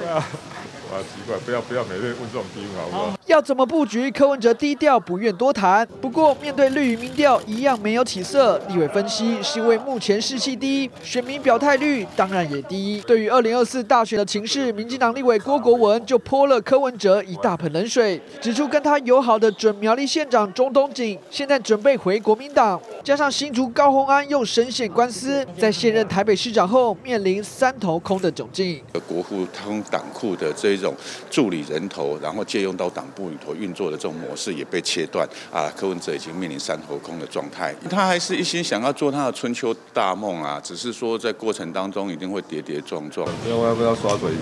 [0.00, 0.08] 作？
[0.08, 0.16] 啊
[0.90, 3.19] 啊，奇怪，不要不要，每日问这种题目好不好？
[3.30, 4.10] 要怎么布局？
[4.10, 5.86] 柯文哲低调，不愿多谈。
[6.00, 8.58] 不过面对绿营民调，一样没有起色。
[8.68, 13.00] 立委分析是因为目前士气低，选民表态率当然也低。
[13.06, 28.82] 对于二零二四大选的情势，民进党立委郭国文就泼了柯文哲一大盆冷水，指出跟他友好的准苗栗县长钟东锦现在准备回国民党，加上新竹高虹安又深陷官司，在现任台北市长后面临三头空的窘境。
[29.06, 30.80] 国库通党库的这。
[30.80, 30.94] 种
[31.28, 35.70] 助理人头，然后借用到党里头运作的这种模式也被切断啊！
[35.76, 43.28] 柯文哲已经面临三头空的状态，他还是一心想要做他的春秋大梦啊，只是说在过程当中一定会跌跌撞撞。
[43.48, 44.38] 要要不要刷嘴皮？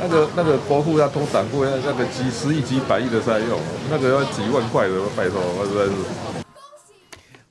[0.00, 6.41] 那个那个国库要通党库，那个几十亿、几百亿的在用，那个要几万块的，拜托，实在是。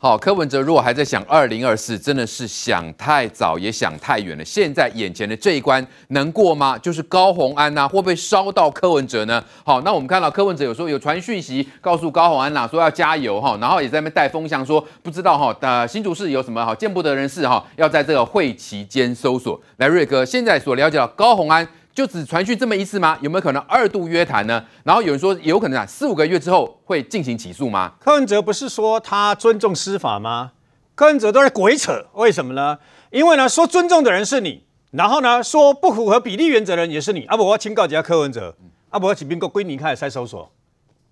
[0.04, 4.44] 好，柯文哲如果还在想二零二四，真的是想太早也想太远了。
[4.44, 6.76] 现在眼前的这一关能过吗？
[6.76, 9.44] 就是高虹安呐、啊，会不会烧到柯文哲呢？
[9.64, 19.62] 好，那我们看到柯文哲有时候有传讯息告诉高虹安呐、啊，说要加油哈，然后也在那边带风向说，不知道哈，呃，新竹市有什么好见不得人士哈，要在这个会期间搜索。
[19.78, 21.68] 来，瑞哥，现在所了解到高虹安。
[21.94, 23.18] 就只传讯这么一次吗？
[23.22, 24.64] 有没有可能二度约谈呢？
[24.84, 27.94] 然后有人说有可能啊，四五个月之后会进行起诉吗？
[28.00, 30.54] 柯文哲不是说他尊重司法吗？
[30.96, 32.78] 柯文哲都在鬼扯，为什么呢？
[33.10, 37.26] 因为呢，说尊重的人是你，然后呢，说不符合比例原则的人也是你。
[37.26, 38.56] 啊不，我要警告一下柯文哲，
[38.90, 40.52] 啊不，我请民国归你开始再搜索，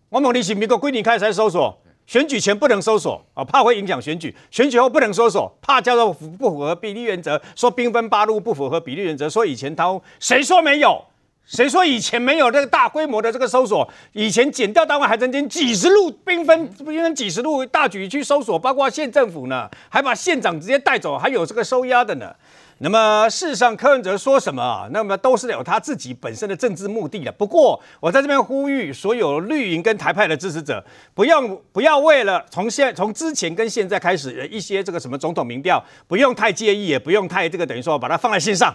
[0.09, 1.81] 我问你是民国归你开始再搜索。
[2.09, 7.39] 选举前不能搜索啊，怕会影响选举；选举后不能搜索，怕叫做不符合比例原则。
[7.55, 11.05] 说兵分八路不符合比例原则，说以前贪，谁说没有？
[11.45, 13.87] 谁说以前没有这个大规模的这个搜索？
[14.13, 22.35] 以前减掉单位还曾经几十路兵分兵分几十路大举去搜索，包括县政府呢，还把县长直接带走，还有这个收押的呢。
[22.81, 24.87] 那么事实上，柯文哲说什么啊？
[24.91, 27.31] 那么都是有他自己本身的政治目的的。
[27.33, 30.81] 不过我在这边呼吁所有绿营跟台派的支持者，
[31.13, 31.41] 不要
[31.73, 38.73] 不要为了从现从之前跟现在开始一些这个什么总统民调，不用太介意，也不用太这个等于说把它放在心上。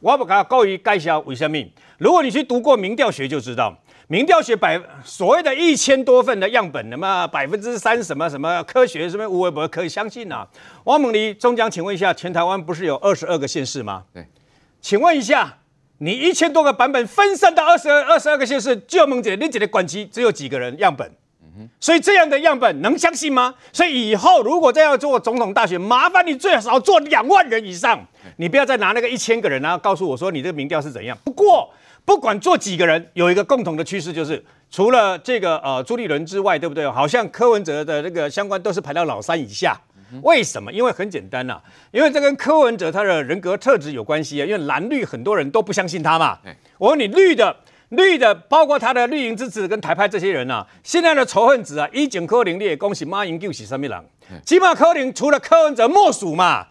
[0.00, 1.58] 我不敢过于该小为什么？
[1.98, 3.76] 如果你去读过民调学，就知道。
[4.12, 10.46] 民调学百所谓的一千多份的样本，那么百分之三什么什么科学什么无微博可以相信啊？
[10.84, 14.02] 王猛黎中将，请问一下，全台湾不是有二十二个县市吗？
[14.12, 14.26] 对，
[14.82, 15.56] 请问一下，
[15.96, 21.10] 你一千多个版本分散到二十二二十二个县市，就孟姐，你姐的管期只有几个人样本？
[21.80, 23.54] 所以这样的样本能相信吗？
[23.72, 27.98] 所以以后如果再要做总统大选，麻烦你最少做两万人以上，
[28.36, 31.16] 你不要再拿那个一千个人，然后告诉我说你这个民调是怎样。
[31.24, 31.72] 不过。
[32.04, 36.88] 不管做几个人，有一个共同的趋势，就是除了这个呃朱立伦之外，对不对？
[36.90, 39.80] 好像柯文哲的这个相关都是排到老三以下。
[40.22, 40.70] 为什么？
[40.70, 44.44] 因为很简单呐、啊，因为这跟柯文哲他的人格特质有关系啊。
[44.44, 46.38] 因为蓝绿很多人都不相信他嘛。
[46.76, 47.56] 我问你，绿的
[47.92, 54.04] 绿的，包括他的绿营支持跟台派这些人啊，现在的仇恨值啊，一井柯林列恭喜马英九是什么人？
[54.44, 56.66] 起码柯林除了柯文哲莫属嘛。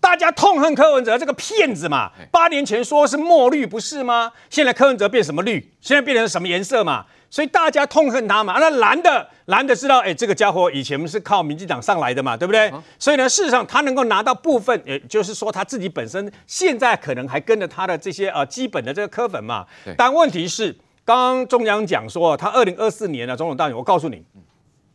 [0.00, 2.10] 大家痛恨柯文哲这个骗子嘛？
[2.30, 4.32] 八年前说是墨绿不是吗？
[4.48, 5.70] 现在柯文哲变什么绿？
[5.82, 7.04] 现在变成什么颜色嘛？
[7.28, 8.58] 所以大家痛恨他嘛？
[8.58, 12.72] 那蓝的蓝的知道，哎，这个家伙以前是靠民进党上来的嘛，对不对？
[12.98, 19.66] 所以呢，事实上他能够拿到部分，也就是说他自己本身现在可能还跟着他的这些呃基本的这个科粉嘛。
[19.96, 24.24] 但问题是，刚刚中央讲说他二零二四年的总统大选，我告诉你。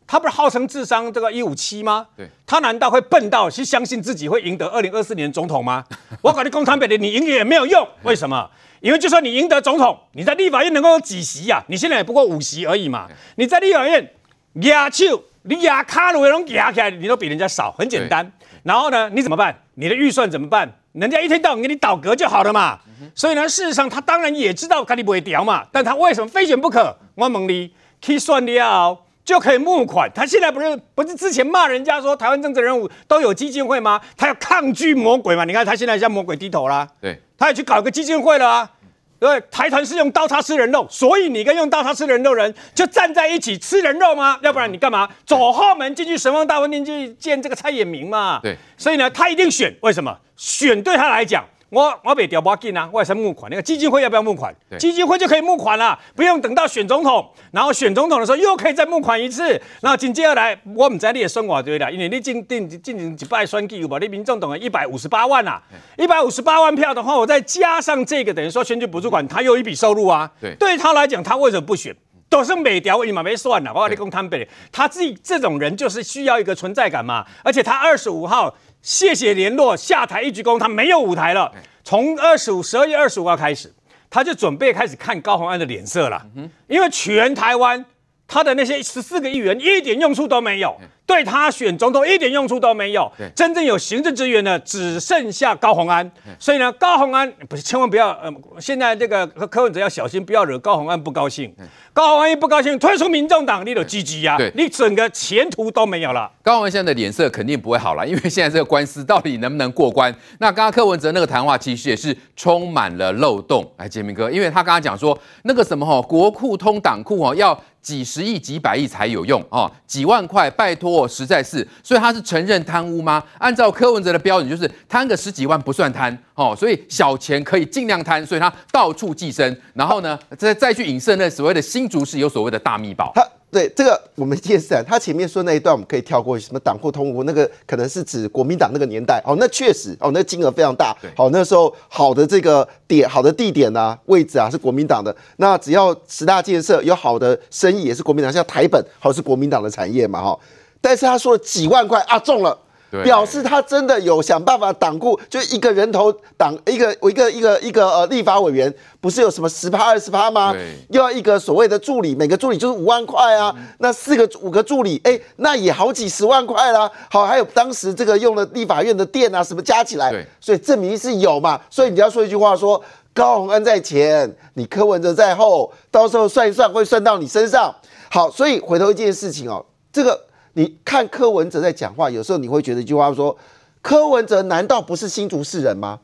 [0.04, 2.06] 他不是号称智商这个一五七吗？
[2.14, 5.82] 对，他难道会笨到去相信自己会赢得二零二四年总统吗？
[6.20, 7.88] 我搞你共产党的，你赢也没有用。
[8.02, 8.50] 为什么？
[8.82, 11.64] 因为就算你赢得总统，你在立法院能够有几席呀、啊？
[11.68, 13.08] 你现在也不过五席而已嘛。
[13.36, 14.12] 你在立法院
[14.54, 18.32] 压手，你压卡路拢压起来，你都比人家少，很简单。
[18.64, 19.56] 然后呢，你怎么办？
[19.74, 20.68] 你的预算怎么办？
[20.92, 22.80] 人家一天到晚给你倒戈就好了嘛。
[23.14, 26.96] 所以呢，事实上他当然也知道卡你不会调嘛，但他为什么非选不可？
[27.14, 28.98] 我问你，去算了。
[29.24, 30.10] 就可以募款。
[30.14, 34.00] 他现在不是不是之前骂人家说台湾政治人物都有基金会吗？
[34.16, 35.44] 他要抗拒魔鬼嘛？
[35.44, 36.88] 你看他现在向魔鬼低头啦。
[37.00, 38.70] 对，他也去搞个基金会了啊。
[39.18, 44.36] 对，台团是用刀叉吃人肉，所以你跟用刀叉吃人肉人就站在一起吃人肉吗？
[44.42, 48.40] 要不然你干嘛走后门进去神王大饭店去见这个蔡衍明嘛？
[48.42, 49.72] 对，所以呢，他一定选。
[49.82, 50.18] 为什么？
[50.36, 51.44] 选对他来讲。
[51.72, 53.50] 我我别调不要紧啊，我也是募款。
[53.50, 54.54] 那个基金会要不要募款？
[54.78, 59.58] 基金会就可以募款了，不用等到选总统，然后选总统的时候又可以再募款一次。
[59.80, 63.98] 然后紧接下来，我唔知你的算法对啦，因为你进进进行一摆选举有无？
[63.98, 65.62] 你民众等了一百五十八万啊，
[65.96, 70.30] 一百五十八万票的话，我再加上这个，等于说选举补助款，他有一笔收入啊。
[70.38, 71.96] 对，对他来讲，他为什么不选？
[72.32, 73.70] 都是美调，你嘛没算了。
[73.74, 77.26] 我跟你讲坦白，他自己这种人就是需要一个存在感嘛。
[77.44, 78.56] 而且他二十五号。
[78.82, 81.52] 谢谢联络，下台一鞠躬，他没有舞台了。
[81.84, 83.72] 从二十五十二月二十五号开始，
[84.10, 86.20] 他就准备开始看高虹安的脸色了。
[86.66, 87.84] 因为全台湾
[88.26, 93.10] 他的那些十四个议员一点用处都没有，对他选总统一点用处都没有。
[93.34, 96.10] 真正有行政资源的只剩下高虹安。
[96.38, 101.54] 所以呢，高虹安不是千万不要呃，现在这个柯文哲要小心，不要惹高虹安不高兴。
[101.92, 106.30] 高虹安一不高兴，退出民众党，你都积极呀，你整个前途都没有了。
[106.42, 110.14] 高虹安现在的脸色肯定不会好了，因为现在这个官司到底能不能过关？
[110.38, 113.70] 那刚刚柯文哲那个谈话其实也是充满了漏洞。
[113.76, 123.22] 哎，杰明哥，因为他刚刚讲说那个什么哈，国库通党库哦，要几十亿、几百亿才有用哦，几万块，拜托，实在是，所以他是承认贪污吗？
[123.36, 126.16] 按照柯文哲的标准，就是贪个十几万不算贪。
[126.34, 131.82] 哦，所以小钱可以尽量贪，所以他到处寄生，然后呢，再再去影射那所谓的新。
[131.82, 139.20] 新竹市有所谓的大秘宝，他对这个我们见识啊，他前面说那一段我们可以跳过，什么党库通污，那个可能是指国民党那个年代。
[139.26, 150.38] 哦，那确实哦，那金额非常大，好，那时候好的这个点，好的地点啊，位置啊是国民党的，那只要十大建设有好的生意也是国民党，像台本好是国民党的产业嘛哈，
[150.82, 152.58] 但是他说了几万块啊中了。
[153.02, 160.54] 表示他真的有想办法挡库，就一个人头党一个一个一个一个呃立法委员，不是有什么十趴二十趴吗？
[160.90, 166.90] 又要一个所谓的助理，每个助理就是五万块啊，那四个五个助理，哎，那也好几十万块啦。
[167.10, 171.58] 好，还有当时这个用了立法院的电啊，什么加起来，所以证明是有嘛。
[171.70, 172.78] 所以你要说一句话说，
[173.14, 177.74] 高虹安在前，你柯文哲在后，到时候算一算会算到你身上。
[178.10, 180.26] 好，所以回头一件事情哦，这个。
[180.54, 183.36] 你看柯文哲在讲话，有时候你会觉得一句话说
[183.80, 185.98] ：“柯文哲难道不是新竹市人吗？”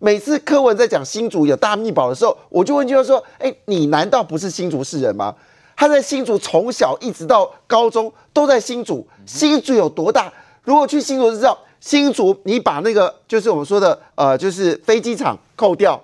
[0.00, 5.34] 每次柯文在讲新竹有大秘宝的时候，我就问句话说：“哎，你难道不是新竹市人吗？”
[5.76, 10.32] 他在新竹从小一直到高中都在新竹，新竹有多大？
[10.62, 16.00] 如果去新竹就知道，新竹你把那个就是我们说的呃，就是飞机场扣掉，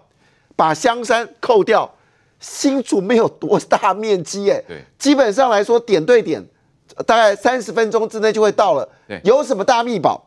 [0.55, 1.89] 把香山扣掉，
[2.39, 6.45] 新竹没有多大面积哎，对，基本上来说点对点，
[7.07, 10.25] 大概三十分钟之内就会到了，对，有什么大秘宝？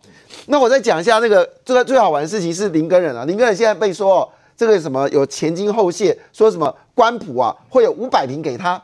[0.47, 8.82] 那我再讲一下那个这个最好玩的事情是林根人啊，林根人现在被说哦，这个什么有前金后谢，说什么官普啊会有五百平给他，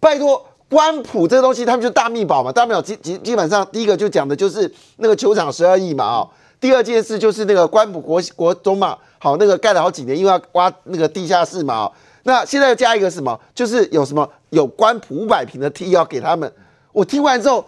[0.00, 0.44] 拜托。
[0.68, 2.50] 官普这个东西，他们就大秘宝嘛。
[2.50, 6.26] 大秘宝基基基本上，第一个就讲的就是那个球场十二亿嘛，啊。
[6.58, 11.88] 第二件事就是那个官普国国中嘛，好，那个盖了好几年，因为要挖那个地下室嘛。
[12.24, 13.38] 那现在又加一个什么？
[13.54, 16.52] 就是有什么有关普五百平的 T 要给他们。
[16.96, 17.62] 我听完之后，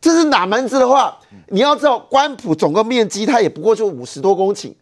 [0.00, 1.14] 这是哪门子的话？
[1.48, 4.72] 你要知道，关埔总共面积它也不过就五十多公顷，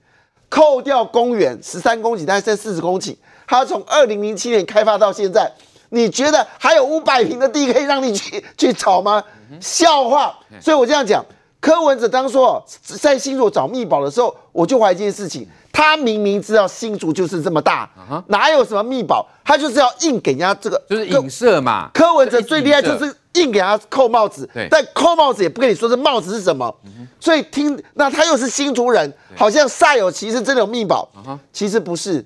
[0.48, 3.16] 扣掉公园十三公顷，大概剩四十公顷。
[3.48, 5.52] 它从二零零七年开发到现在。
[5.92, 9.20] 你觉得还有五百平的地可以让你去 去炒吗？
[9.60, 10.32] 笑话！
[10.60, 11.20] 所以我这样讲，
[11.60, 12.46] 柯文哲当初
[12.80, 17.90] 在新竹找密宝的时候，我就怀疑一件事情：他明明知道新竹就是这么大，
[18.28, 19.26] 哪有什么密宝？
[19.44, 21.90] 他就是要硬给人家这个，就是影射嘛。
[21.92, 26.74] 柯文哲最厉害就是硬给他扣帽子，但扣帽子也不跟你说这帽子是什么。
[27.18, 31.08] 所以听，那他又是新竹人，好像煞有其事，真的有秘宝，
[31.52, 32.24] 其实不是。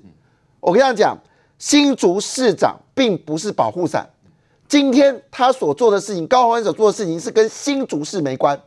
[0.60, 1.16] 我跟你讲。
[1.56, 4.06] 新竹市长并不是保护伞，
[4.68, 8.60] 今天他所做的事情，高虹安所做的事情是跟新竹市没关。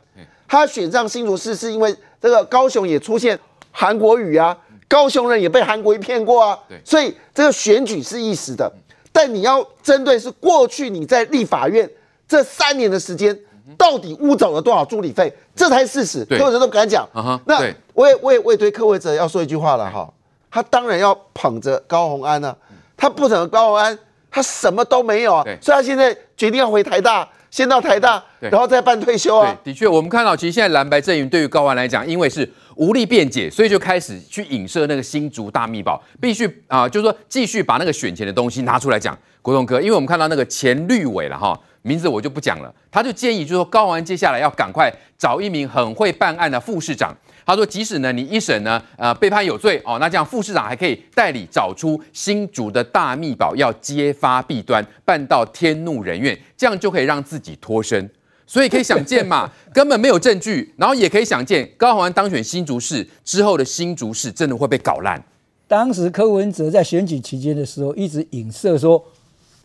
[0.48, 3.38] 他选上新竹市是因为这个高雄也出现
[3.70, 4.56] 韩国语啊，
[4.88, 8.72] 高雄人也被韩国瑜骗过啊，所以这个选举是一时的。
[9.12, 11.88] 但你要针对是过去你在立法院
[12.28, 13.36] 这三年的时间，
[13.78, 16.24] 到底误走了多少助理费，这才是事实。
[16.26, 17.08] 柯文哲都不敢讲。
[17.46, 17.58] 那
[17.94, 20.12] 我也我也我也对柯文哲要说一句话了哈，
[20.50, 22.54] 他当然要捧着高鸿安呢。
[22.96, 23.98] 他不捧高鸿安，
[24.30, 29.56] 他什么都没有啊，所以他现在决定要回台大，先到台大，然后再办退休啊。
[29.64, 39.16] 的确，我们看到其实现在蓝白阵营对于高虹安来讲，因为是无力辩解，所以就开始去影射那个新竹大密宝，必须啊、呃，就是说继续把那个选前的东西拿出来讲。
[39.40, 47.16] 国栋哥，因为我们看到那个前绿委了哈，名字我就不讲了，他就建议就是说高虹安接下来要赶快找一名很会办案的副市长。
[47.48, 58.06] 他说：“即使呢，你一审呢，呃，被判有罪哦，那这样副市长还可以代理找出新竹的大秘宝，要揭发弊端，办到天怒人怨，这样就可以让自己脱身。
[58.46, 65.24] 所以可以想见嘛， 根本没有证据，然后也可以想见高虹安当选新竹市之后的新竹市真的会被搞烂。
[65.66, 69.02] 当时柯文哲在选举期间的时候，一直影射说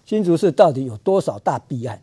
[0.05, 1.99] 新竹市到底有多少大弊案，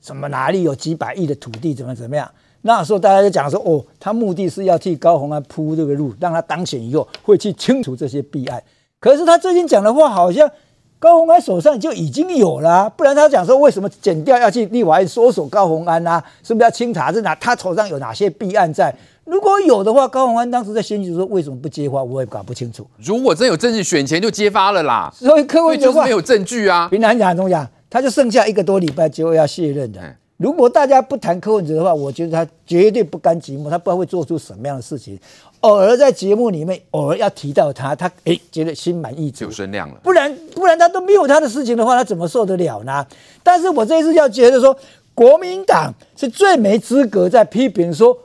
[0.00, 2.30] 什么哪里有几百亿的土地，怎么怎么样。”
[2.62, 8.62] 那时候大家就讲说，哦，他目的是要替高虹安铺这个路，让他当选以后会去清除这些弊案。
[8.98, 10.50] 可是他最近讲的话，好像
[10.98, 16.22] 高虹安手上就已经有了，不然他讲说为什么剪掉要去立法院搜索高虹安啊？
[16.42, 17.34] 是不是要清查是哪？
[17.36, 18.94] 他手上有哪些弊案在？
[19.24, 22.02] 如果有的话，高鸿安当时在选举时候为什么不揭发？
[22.02, 22.86] 我也搞不清楚。
[22.98, 25.10] 如果真有证据，选前就揭发了啦。
[25.14, 26.88] 所以柯文哲就是没有证据啊。
[26.90, 27.66] 平常讲怎么讲？
[27.88, 30.00] 他就剩下一个多礼拜就要卸任的。
[30.40, 35.20] 如果大家不谈柯文哲的话，我觉得他绝对不甘寂寞，他不知道会做出什么样的事情。
[35.60, 39.96] 偶尔在节目里面，偶尔要提到他，他哎觉得心满意足，有声量了。
[40.02, 43.06] 不然不然他都没有他的事情的话，他怎么受得了呢？
[43.42, 44.74] 但是我这一次要觉得说，
[45.14, 48.16] 国民党是最没资格在批评说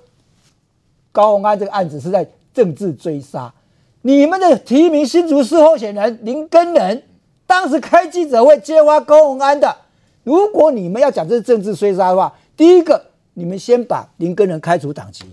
[1.11, 3.53] 高虹安这个案子是在政治追杀。
[4.03, 7.03] 你们的提名新竹市候选人林根仁，
[7.45, 9.75] 当时开记者会揭发高虹安的。
[10.25, 12.99] 如果你们要讲这是政治追杀的话，第一个，
[13.35, 15.23] 你们先把林根仁开除党籍，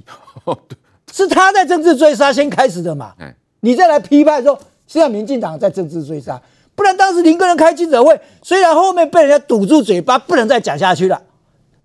[1.11, 3.15] 是他在政治追杀先开始的嘛？
[3.61, 6.39] 你再来批判说，现在民进党在政治追杀，
[6.75, 11.23] 不然当时林根仁开记者会，虽然后面被人家堵住嘴巴，不能再讲下去了，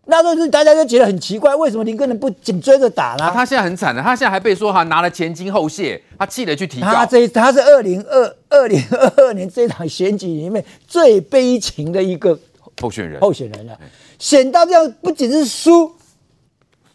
[0.07, 3.23] 那时候是大家就觉得很奇怪，为什么林根仁不紧追着打呢？
[3.23, 6.87] 啊，他现在很惨的，他现在还被说哈拿了前金后谢，他气得去提告。
[6.87, 12.37] 他这他是二零二二零二二年这场选举里面最悲情的一个。
[12.81, 13.79] 候选人，候选人了，
[14.19, 15.91] 选到这样不仅是输，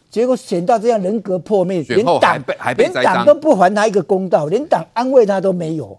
[0.09, 2.43] 结果选到这样人格破灭，连党
[2.77, 5.97] 连党都不还他一个公道，连党安慰他都没有，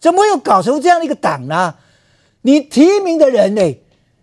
[0.00, 1.74] 怎么又搞成这样的一个党呢？
[2.42, 3.78] 你提名的人呢？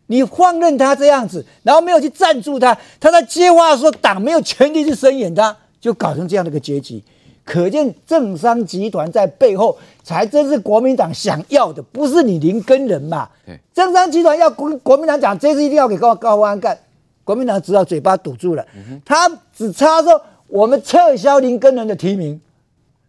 [0.07, 7.03] 你放任他这样子，然后没有去赞助他，他在接话的时候，党没有权利去声援他，就搞成这样的一个结局。
[7.45, 13.29] 可见政商集团在背后才真是国民党想要的，不是你林根人嘛？
[13.71, 16.75] 政商集团要国国民党讲，这次一定要给高高虹安干，
[17.23, 18.65] 国民党只好嘴巴堵住了，
[19.05, 22.41] 他只差说我们撤销林根人的提名。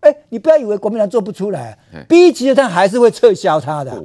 [0.00, 4.04] 哎，你不要以为国民党做不出来，逼急了他还是会撤销他的。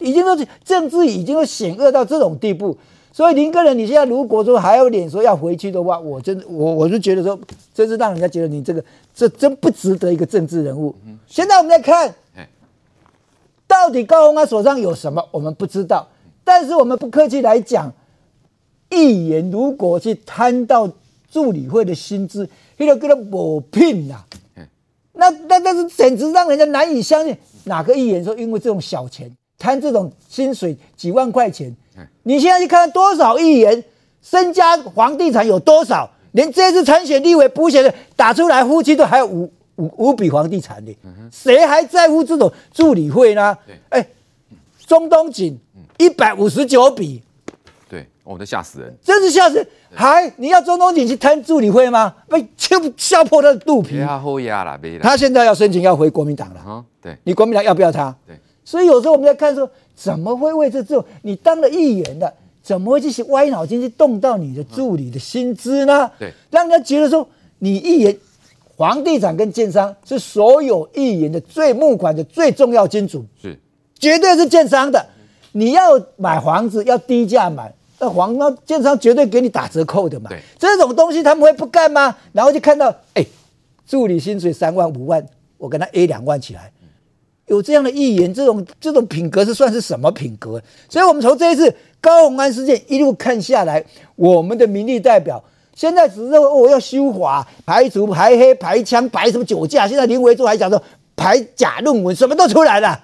[0.00, 2.76] 已经都是政治已经都险恶到这种地步，
[3.14, 7.38] 所以林个人，你现在如果说还有脸说要回去的话，我真的我我就觉得说，
[7.72, 8.84] 真是让人家觉得你这个
[9.14, 10.92] 这真不值得一个政治人物。
[11.28, 12.12] 现在我们来看，
[13.68, 16.08] 到底高鸿安手上有什么，我们不知道。
[16.42, 17.92] 但是我们不客气来讲，
[18.90, 20.90] 议员如果去贪到
[21.30, 22.48] 助理会的薪资，
[22.78, 24.24] 那个跟他抹聘呐，
[25.12, 27.36] 那那那是简直让人家难以相信。
[27.62, 31.74] 哪个议员说因为这种小钱贪这种薪水几万块钱？
[32.22, 33.84] 你现在去看多少议员
[34.22, 36.10] 身家房地产有多少？
[36.32, 40.94] 连这次参选立委补选的打出来，夫妻都还有五五五笔房地产的，
[41.30, 43.56] 谁还在乎这种助理费呢？
[43.90, 44.06] 哎，
[44.86, 45.58] 钟东锦。
[45.96, 47.22] 一百五十九笔，
[47.88, 49.66] 对，我都吓死人，真是吓死人！
[49.94, 52.12] 还你要中东锦去贪助理会吗？
[52.28, 54.00] 被敲笑破他的肚皮。
[55.00, 56.60] 他现在要申请要回国民党了。
[56.60, 58.12] 啊，对，你国民党要不要他？
[58.26, 66.10] 对，所以有时候我们在看说，怎么会为这这种你当了议员的，怎么会这些歪脑筋去动到你的助理的薪资呢？
[66.18, 68.16] 对，让人家觉得说你议员
[68.76, 73.58] 房地产跟建商是所有议员的最募款的最重要金主，是
[73.98, 75.06] 绝对是建商的。
[75.52, 75.82] 你要
[76.16, 80.28] 买房子要低价买，那房那建商绝对给你打折扣的嘛。
[80.28, 82.16] 对，这种东西他们会不干吗？
[82.32, 83.28] 然后就看到，哎、欸，
[83.86, 85.24] 助理薪水三万五万，
[85.56, 86.72] 我跟他 A 两万起来，
[87.46, 90.60] 有这样的议员，这种这种品格是算是什么品格？
[90.88, 93.84] 所以，我们从这一次高鸿安事件一路看下来，
[94.16, 95.42] 我们的民意代表
[95.74, 100.82] 现在只是说我要修法，排除排黑排枪排什么酒驾，现在林维洲还讲说
[101.14, 102.98] 排假论文，什么都出来了。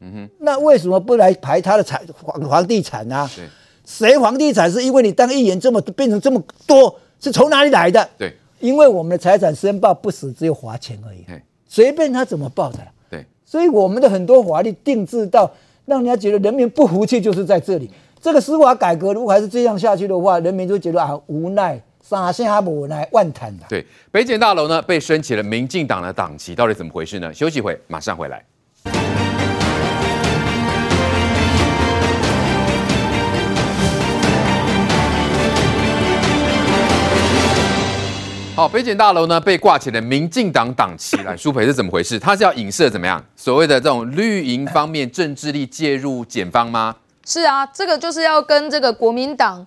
[0.00, 3.30] 嗯哼，那为什么不来排他的产房房地产呢、啊？
[3.34, 3.44] 对，
[3.84, 8.08] 谁房地产是因为你当议员这么变成这么多，是从哪里来的？
[8.16, 11.24] 对，因为我们的财产申报不死，只有罚钱而已。
[11.66, 12.78] 随便他怎么报的。
[12.78, 12.84] 对，
[13.48, 15.50] 所以我们的很多法律定制到
[15.86, 17.90] 让人家觉得人民不服气，就是在这里。
[18.20, 23.64] 这个司法改革如果还是这样下去的话，人民就觉得啊无奈，撒下无奈万叹的。
[23.70, 23.82] 对，
[24.12, 27.32] 北检大楼呢被升起了民进党的党旗，到底怎么回事呢？
[27.32, 28.44] 休息会，马上回来。
[38.58, 42.18] 好，北检大楼呢被挂起了民进党党旗，来，舒培是怎么回事？
[42.18, 43.24] 他是要影射怎么样？
[43.36, 46.96] 所谓的这种绿营方面政治力介入检方吗？
[47.24, 49.64] 是啊，这个就是要跟这个国民党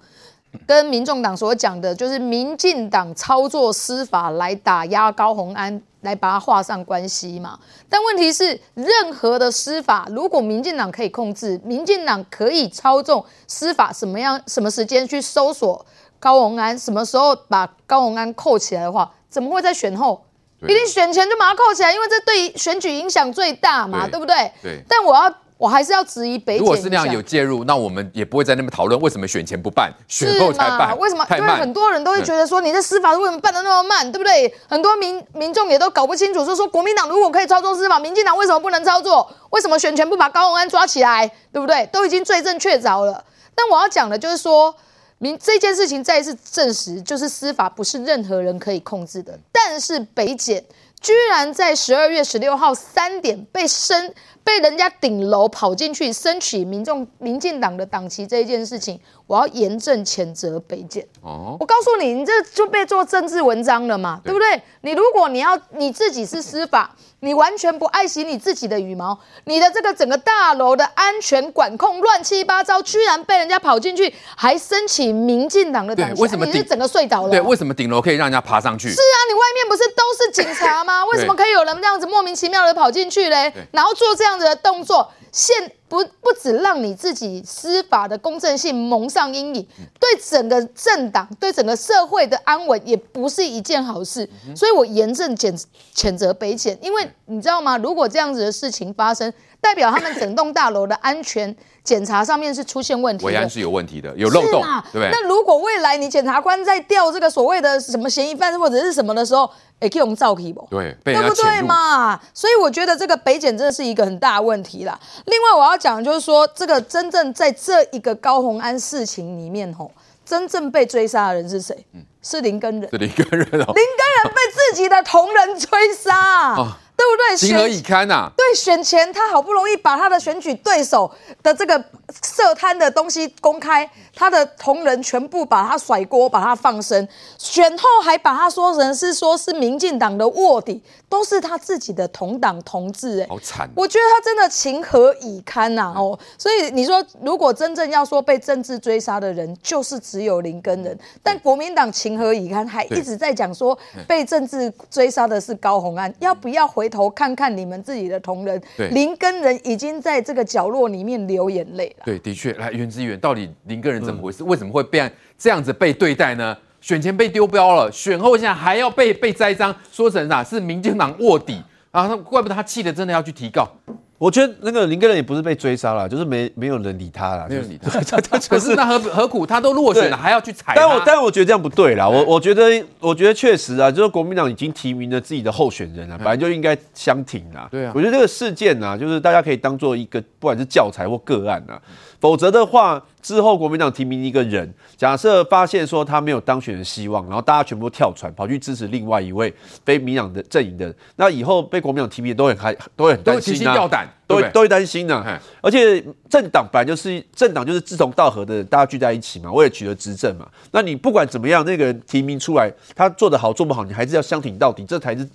[0.67, 7.57] 跟民众党所讲的，就是民进党操作司法来打压高虹安，来把它画上关系嘛。
[7.87, 15.85] 但问题是，任何的司法，如果民进党可以控制，民进党可以操纵司法，什么样什么时间去搜索？
[16.21, 20.23] 高虹安什么时候把高虹安扣起来的话，怎么会在选后？
[20.61, 24.51] 一定选前就把他扣起来，因为这对选举影响最大嘛，对，对不对？
[24.61, 24.83] 对。
[24.87, 26.59] 但我要，我还是要质疑北检。
[26.59, 30.95] 如果是那样有介入，那我们也不会在那边讨论为什么选前不办，选后才办。
[30.99, 31.25] 为什么？
[31.31, 34.53] 因为很多人都会觉得说，你的司法为什么办得那么慢，对不对？
[34.69, 39.27] 很多民民众也都搞不清楚，说说国民党如果可以操作司法，民进党为什么不能操作？
[39.49, 41.87] 为什么选前不把高虹安抓起来，对不对？
[41.87, 43.23] 都已经罪证确凿了。
[43.55, 44.75] 但我要讲的就是说。
[45.21, 49.39] 明这件事情再一次证实，就是司法不是任何人可以控制的。
[49.51, 50.63] 但是北检
[51.01, 61.05] 居然在十二月十六号三点被升，被人家顶楼跑进去升起民众民进党的党旗这一件事情，我要严正谴责北检。
[61.21, 64.61] 哦，我告诉你，你这就被做政治文章了嘛，对，不对？
[64.81, 66.95] 你如果你要你自己是司法。
[67.23, 77.29] 你完全不爱惜你自己的羽毛，你的这个整个大楼的安全管控乱七八糟，居然被人家跑进去，还升起民进党的党旗，为什么你是整个睡着了？
[77.29, 78.89] 对，为什么顶楼可以让人家爬上去？
[78.89, 79.17] 是啊，
[79.53, 81.05] 面不是都是警察吗？
[81.05, 83.53] 为什么可以有人这样子莫名其妙的跑进去嘞？
[83.71, 85.11] 然后做这样子的动作？
[85.31, 89.65] 现不不止让你自己司法的公正性蒙上阴影，
[89.97, 94.29] 对整个政党、对整个社会的安稳也不是一件好事。
[94.53, 95.63] 所以我严正谴
[95.95, 97.77] 谴责北检，因为你知道吗？
[97.77, 99.31] 如果这样子的事情发生，
[99.61, 104.61] 代表他们整栋大楼的安全检查上面是出现问题，维安是有问题的，有漏洞，
[104.91, 105.09] 对不对？
[105.11, 110.67] 那如果未来你检察官在调这个所谓的什么嫌疑犯或者是什么的时候，也可以用照片不？
[110.69, 112.19] 对，对不对嘛？
[112.33, 114.99] 所以我觉得这个北检真的是一个很大的问题啦。
[115.25, 119.91] 另外我要讲的就是说，这个真正在这一个高虹安事情里面吼，
[120.23, 121.75] 真正被追杀的人是谁？
[121.93, 122.87] 嗯，是林根仁。
[122.91, 123.65] 是林根仁哦。
[123.73, 126.53] 林根仁被自己的同仁追杀。
[126.53, 127.37] 哦对不对？
[127.37, 128.31] 情何以堪呐、啊？
[128.37, 131.11] 对，选前他好不容易把他的选举对手
[131.41, 131.83] 的这个
[132.23, 143.69] 涉贪的东西公开，他的同仁全部把他甩锅，把他放生，选后还把他说成是说是民进党的卧底，都是他自己的同党同志，哎，好惨！
[143.75, 145.99] 我觉得他真的情何以堪呐、啊！
[145.99, 158.61] 哦，所以你说如果真正要说被政治追杀的人，就是只有林根仁，但国民党情何以堪，还一直在讲说被政治追杀的是高红安，要不要回头看看你们自己的同仁？
[158.91, 162.05] 林根仁已经在这个角落里面流眼泪了。
[162.05, 164.45] 对，的确，来，袁之远，到底林根仁怎么回事？
[164.45, 166.57] 嗯、为什么会变这样子被对待呢？
[166.81, 171.61] 选前被丢标了，选后现在还要被被栽赃，说成啥是民进党卧底
[171.91, 172.07] 啊？
[172.07, 173.69] 那怪不得他气得真的要去提告。
[174.17, 177.89] 我觉得那个林根人也不是被追杀了，就是没没有人理他了，没有理他。
[178.47, 180.73] 可是那何何苦他都落选了，还要去踩？
[180.75, 182.07] 但我但我觉得这样不对啦。
[182.07, 187.67] 我我觉得我觉得确实啊，就是国民党已经提名了自己的候选人了，本来就应该相挺啦。
[187.71, 191.81] 对啊，我觉得这个事件啊，就是大家可以当做一个不管是教材或个案啊，
[192.21, 193.03] 否则的话。
[193.21, 199.53] 之后，国民党提名一个人，假设发现说他没有当选的希望，然后大家全部跳船跑去支持另外一位
[199.85, 205.39] 非民党的阵营的，那以后被国民党提名都很开，都会很担心、啊、提心吊胆，都会都会担心呢、啊。
[205.61, 210.49] 而且政党本来就是政党，就是志同道合的人，大家聚在一起嘛，为了取得执政嘛。
[210.71, 215.29] 那你不管怎么样，那个人提名出来，他做得好做不好，你还是要相挺到底，这才是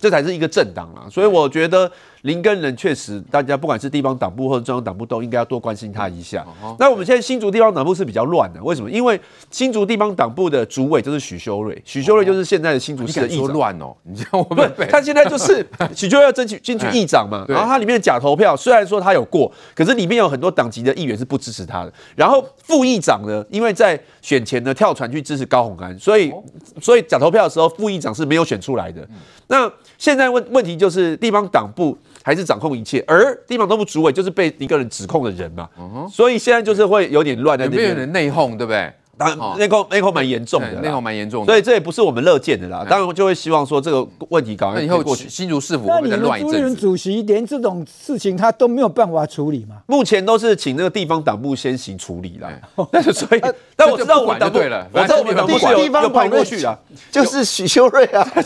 [0.00, 1.06] 这才是一个政党啊。
[1.08, 1.88] 所以我觉得。
[2.22, 6.44] 林根人确实，大家不管是地方党部或者中央党部，都应该要多关心他一下。
[6.62, 8.90] 嗯、那我们现在新竹地方党部是比较乱的，为什么？
[8.90, 13.48] 因为新竹地方党部的主委就是许修睿，许修睿就是现在的新竹市的议长。
[13.48, 15.64] 乱哦，你知道我们他现在就是
[15.94, 21.92] 许修睿要争取进去议长嘛，然后他里面的假投票，虽然说他有过，可是里面有很多党籍的议员是不支持他的。
[22.16, 26.32] 然后副议长呢，因为在选前呢跳船去支持高鸿安，所以
[26.80, 29.06] 所以假投票的时候副议长是没有选出来的。
[29.46, 31.96] 那现在问问题就是地方党部。
[32.28, 35.66] 还是掌控一切，而地方党部主委就是被一个人指控的人嘛，
[36.12, 38.92] 所以现在就是会有点乱在那边，有人内讧，对不对？
[39.18, 42.86] 当然内讧内讧蛮严重的，内讧蛮严重的，所以这也不是我们乐见的啦。
[42.88, 45.28] 当然就会希望说这个问题搞完以后过去。
[45.28, 46.52] 新竹市府会再乱一阵子？
[46.52, 49.76] 那你们朱立伦主席连这种事情他都没有办法处理吗？
[49.86, 52.48] 目前都是请那个地方党部先行处理啦。
[52.92, 53.40] 但是所以，
[53.76, 56.78] 但我知道我们党部对了，我知道我们党部 是有有派过去的，
[57.10, 58.26] 就是许修睿啊。
[58.34, 58.42] 对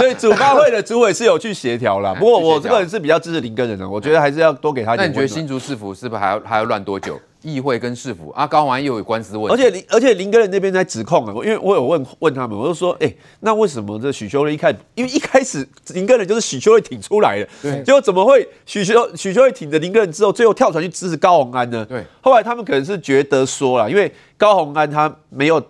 [0.00, 2.14] 对，主发会的主委是有去协调啦。
[2.18, 5.06] 不过我这个人是比较支持林根仁的，我觉得还是要多给他一点。
[5.06, 7.18] 那你觉得新竹市府是不是还要还要乱多久？
[7.42, 21.84] 议会跟市府啊，高宏安又有官司问题，而且林而且林根人那边在指控啊，因为我有问问他们，我就说，哎、欸，那为什么这许修瑞一开始，因为一开始林根人就是许修瑞挺出来的，对，结果怎么会许修许修瑞挺着林根人之后，最后跳船去支持高宏安呢？
[21.88, 25.62] 对，后来他们可能是觉得说了，因为高宏安他没有。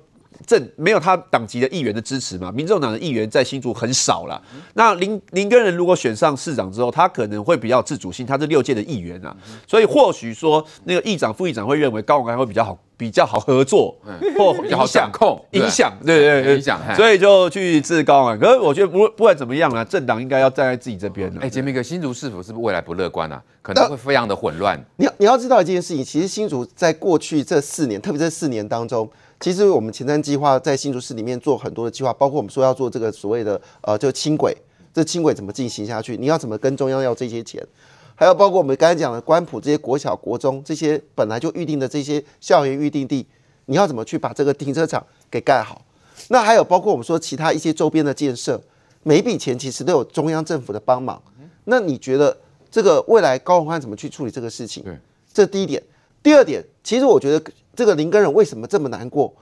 [0.50, 2.50] 正没有他党籍的议员的支持嘛？
[2.50, 4.42] 民众党的议员在新竹很少了。
[4.52, 16.80] 嗯、那林林根仁如果选上市长之后，他可能会比较自主性，他是六届的议员啊，嗯、所以或许说那个议长、副议长会认为高虹安会比较好，比较好合作，嗯、或比较好掌控、影响，对对对，影响。
[16.96, 18.38] 所以就去支持高虹安。
[18.40, 21.40] 可是我觉得不不管怎么样啊，政党应该要站在自己这边的。
[21.42, 23.40] 哎，杰明哥，新竹市府是不是未来不乐观啊？
[23.62, 24.76] 可能会非常的混乱。
[24.96, 29.08] 你要你要知道一件事情，其实新竹在过去这四年，特别这四年当中。
[29.40, 34.54] 其实我们前瞻计划在新竹市里面做很多的计划，包括我们说要做这个所谓的呃，就轻轨，
[34.92, 36.14] 这轻轨怎么进行下去？
[36.18, 37.66] 你要怎么跟中央要这些钱？
[38.14, 43.26] 还有包括我们刚才讲的关埔这些国小、国中这些本来就预定的这些校园预定地，
[43.64, 45.80] 你要怎么去把这个停车场给盖好？
[46.28, 48.60] 那还有包括我们说其他一些周边的建设，
[49.02, 51.20] 每一笔钱其实都有中央政府的帮忙。
[51.64, 52.36] 那你觉得
[52.70, 54.84] 这个未来高虹安怎么去处理这个事情？
[54.84, 54.98] 对，
[55.32, 55.82] 这第一点。
[56.22, 57.52] 第二点，其实我觉得。
[57.72, 59.32] 这个林根仁为什么这么难过？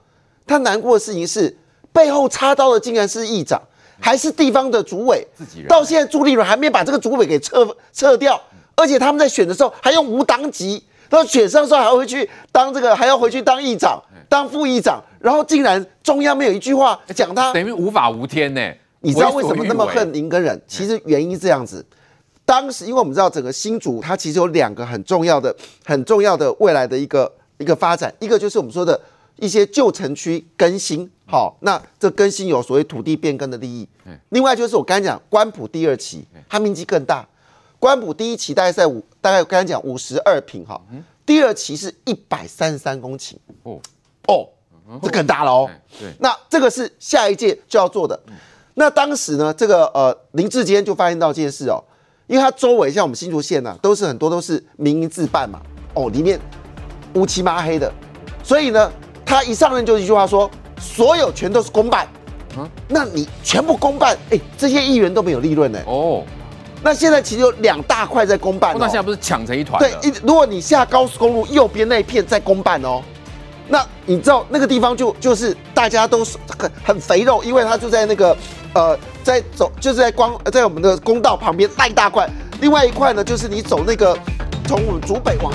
[0.47, 1.53] 他难过的事情是
[1.91, 3.61] 背后插刀的竟然是议长，
[3.99, 5.27] 还是地方的主委。
[5.67, 8.39] 到现在朱立伦还没把这个主委给撤撤掉，
[8.75, 18.61] 而且他们在选的时候还用无党籍，到选上的时候还会去当这个，还要回去当议长、当副议长，然后竟然中央没有一句话讲他，等于无法无天呢？
[19.01, 20.61] 你知道为什么那么恨林根仁？
[20.65, 21.85] 其实原因是这样子，
[22.49, 27.31] 当时因为我们知道整个新竹它其实有两个很重要的、很重要的未来的一个。
[27.61, 28.97] 一个发展，一个就是我们说的
[29.35, 33.85] 一些旧城区更新，好，那这更新有所谓土地变更的利益。
[34.29, 37.27] 另外就是我刚才讲关埔第二期，它面积更大，
[37.77, 40.81] 关埔第一期大概在五，大概我刚才讲五十二坪，哈，
[41.25, 43.33] 第二期是一百三十三公顷，
[43.63, 43.77] 哦
[44.29, 44.47] 哦，
[45.03, 45.69] 这更大了哦。
[45.99, 48.17] 对，那这个是下一届就要做的。
[48.75, 51.83] 那当时呢，这个呃林志坚就发现到这件事哦，
[52.29, 55.59] 因为它周围像我们新竹县呐、啊，都是很多都是民营自办嘛，
[55.95, 56.39] 哦，里面。
[57.15, 57.91] 乌漆抹黑的，
[58.43, 58.91] 所以呢，
[59.25, 60.47] 他一上任就一句话说，
[60.79, 62.07] 所有全都是公办，
[62.55, 66.23] 嗯，那你全部公办，哎，这些议员都没有利润呢，哦，
[66.83, 69.79] 那现在其实有两大块在公办、哦，那现在不是抢成一团？
[69.79, 73.01] 对，一如果你下高速公路右边那一片在公办哦，
[73.67, 76.23] 那你知道那个地方就就是大家都
[76.59, 78.37] 很很肥肉，因为它就在那个
[78.73, 82.29] 呃在走就是在光在我们的公道旁边那一大块，
[82.61, 84.17] 另外一块呢就是你走那个
[84.67, 85.53] 从我们竹北往。